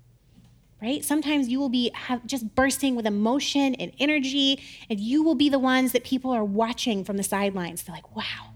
Right? 0.83 1.03
Sometimes 1.03 1.49
you 1.49 1.61
will 1.61 1.71
be 1.71 1.91
have, 1.95 2.27
just 2.27 2.55
bursting 2.55 2.95
with 2.95 3.07
emotion 3.07 3.75
and 3.77 3.93
energy, 3.99 4.63
and 4.91 5.01
you 5.01 5.23
will 5.23 5.35
be 5.35 5.49
the 5.49 5.59
ones 5.59 5.93
that 5.93 6.05
people 6.05 6.31
are 6.31 6.45
watching 6.45 7.05
from 7.05 7.17
the 7.17 7.23
sidelines. 7.23 7.83
They're 7.83 7.95
like, 7.95 8.15
wow, 8.15 8.53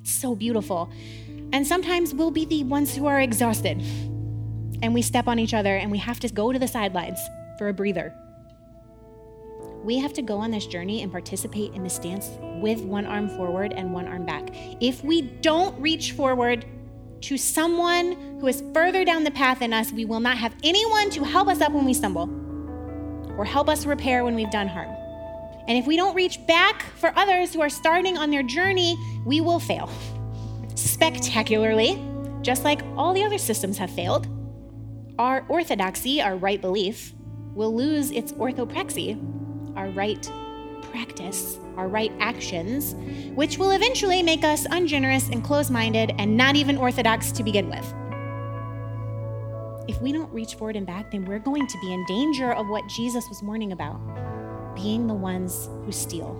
it's 0.00 0.12
so 0.12 0.36
beautiful. 0.36 0.92
And 1.52 1.66
sometimes 1.66 2.14
we'll 2.14 2.30
be 2.30 2.44
the 2.44 2.62
ones 2.62 2.94
who 2.94 3.06
are 3.06 3.20
exhausted, 3.20 3.82
and 4.82 4.92
we 4.92 5.02
step 5.02 5.28
on 5.28 5.38
each 5.38 5.54
other, 5.54 5.76
and 5.76 5.90
we 5.90 5.98
have 5.98 6.20
to 6.20 6.28
go 6.28 6.52
to 6.52 6.58
the 6.58 6.68
sidelines 6.68 7.20
for 7.58 7.68
a 7.68 7.72
breather 7.72 8.14
we 9.84 9.98
have 9.98 10.12
to 10.12 10.22
go 10.22 10.38
on 10.38 10.50
this 10.50 10.66
journey 10.66 11.02
and 11.02 11.10
participate 11.10 11.72
in 11.74 11.82
this 11.82 11.98
dance 11.98 12.30
with 12.60 12.80
one 12.82 13.04
arm 13.04 13.28
forward 13.28 13.72
and 13.72 13.92
one 13.92 14.06
arm 14.06 14.24
back. 14.24 14.50
If 14.80 15.02
we 15.02 15.22
don't 15.22 15.78
reach 15.80 16.12
forward 16.12 16.64
to 17.22 17.36
someone 17.36 18.38
who 18.40 18.46
is 18.46 18.62
further 18.72 19.04
down 19.04 19.24
the 19.24 19.30
path 19.30 19.60
than 19.60 19.72
us, 19.72 19.92
we 19.92 20.04
will 20.04 20.20
not 20.20 20.38
have 20.38 20.54
anyone 20.62 21.10
to 21.10 21.24
help 21.24 21.48
us 21.48 21.60
up 21.60 21.72
when 21.72 21.84
we 21.84 21.94
stumble 21.94 22.30
or 23.36 23.44
help 23.44 23.68
us 23.68 23.86
repair 23.86 24.24
when 24.24 24.34
we've 24.34 24.50
done 24.50 24.68
harm. 24.68 24.90
And 25.68 25.78
if 25.78 25.86
we 25.86 25.96
don't 25.96 26.14
reach 26.14 26.44
back 26.46 26.82
for 26.96 27.12
others 27.16 27.54
who 27.54 27.60
are 27.60 27.70
starting 27.70 28.18
on 28.18 28.30
their 28.30 28.42
journey, 28.42 28.96
we 29.24 29.40
will 29.40 29.60
fail 29.60 29.88
spectacularly, 30.74 32.02
just 32.42 32.64
like 32.64 32.82
all 32.96 33.12
the 33.12 33.22
other 33.22 33.38
systems 33.38 33.78
have 33.78 33.90
failed. 33.90 34.26
Our 35.22 35.44
orthodoxy, 35.48 36.20
our 36.20 36.34
right 36.34 36.60
belief, 36.60 37.14
will 37.54 37.72
lose 37.72 38.10
its 38.10 38.32
orthopraxy 38.32 39.16
our 39.76 39.88
right 39.90 40.20
practice, 40.90 41.60
our 41.76 41.86
right 41.86 42.10
actions, 42.18 42.96
which 43.36 43.56
will 43.56 43.70
eventually 43.70 44.20
make 44.24 44.42
us 44.42 44.66
ungenerous 44.68 45.28
and 45.28 45.44
close 45.44 45.70
minded 45.70 46.12
and 46.18 46.36
not 46.36 46.56
even 46.56 46.76
orthodox 46.76 47.30
to 47.32 47.44
begin 47.44 47.70
with. 47.70 47.94
If 49.88 50.02
we 50.02 50.10
don't 50.10 50.30
reach 50.32 50.56
forward 50.56 50.74
and 50.74 50.84
back, 50.84 51.12
then 51.12 51.24
we're 51.24 51.38
going 51.38 51.68
to 51.68 51.78
be 51.80 51.92
in 51.92 52.04
danger 52.06 52.52
of 52.52 52.68
what 52.68 52.84
Jesus 52.88 53.24
was 53.28 53.44
warning 53.44 53.70
about 53.70 54.00
being 54.74 55.06
the 55.06 55.14
ones 55.14 55.68
who 55.84 55.92
steal 55.92 56.36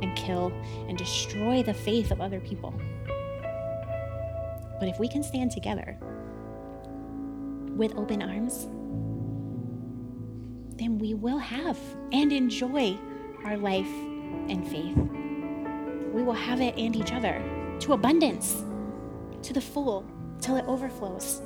and 0.00 0.14
kill 0.16 0.52
and 0.86 0.96
destroy 0.96 1.64
the 1.64 1.74
faith 1.74 2.12
of 2.12 2.20
other 2.20 2.38
people. 2.38 2.72
But 4.78 4.88
if 4.88 5.00
we 5.00 5.08
can 5.08 5.24
stand 5.24 5.50
together 5.50 5.98
with 7.76 7.96
open 7.96 8.22
arms, 8.22 8.68
then 10.76 10.98
we 10.98 11.14
will 11.14 11.38
have 11.38 11.78
and 12.12 12.32
enjoy 12.32 12.96
our 13.44 13.56
life 13.56 13.92
and 14.48 14.66
faith. 14.66 14.96
We 16.12 16.22
will 16.22 16.32
have 16.32 16.60
it 16.60 16.76
and 16.76 16.94
each 16.96 17.12
other 17.12 17.42
to 17.80 17.92
abundance, 17.92 18.64
to 19.42 19.52
the 19.52 19.60
full, 19.60 20.04
till 20.40 20.56
it 20.56 20.64
overflows. 20.66 21.42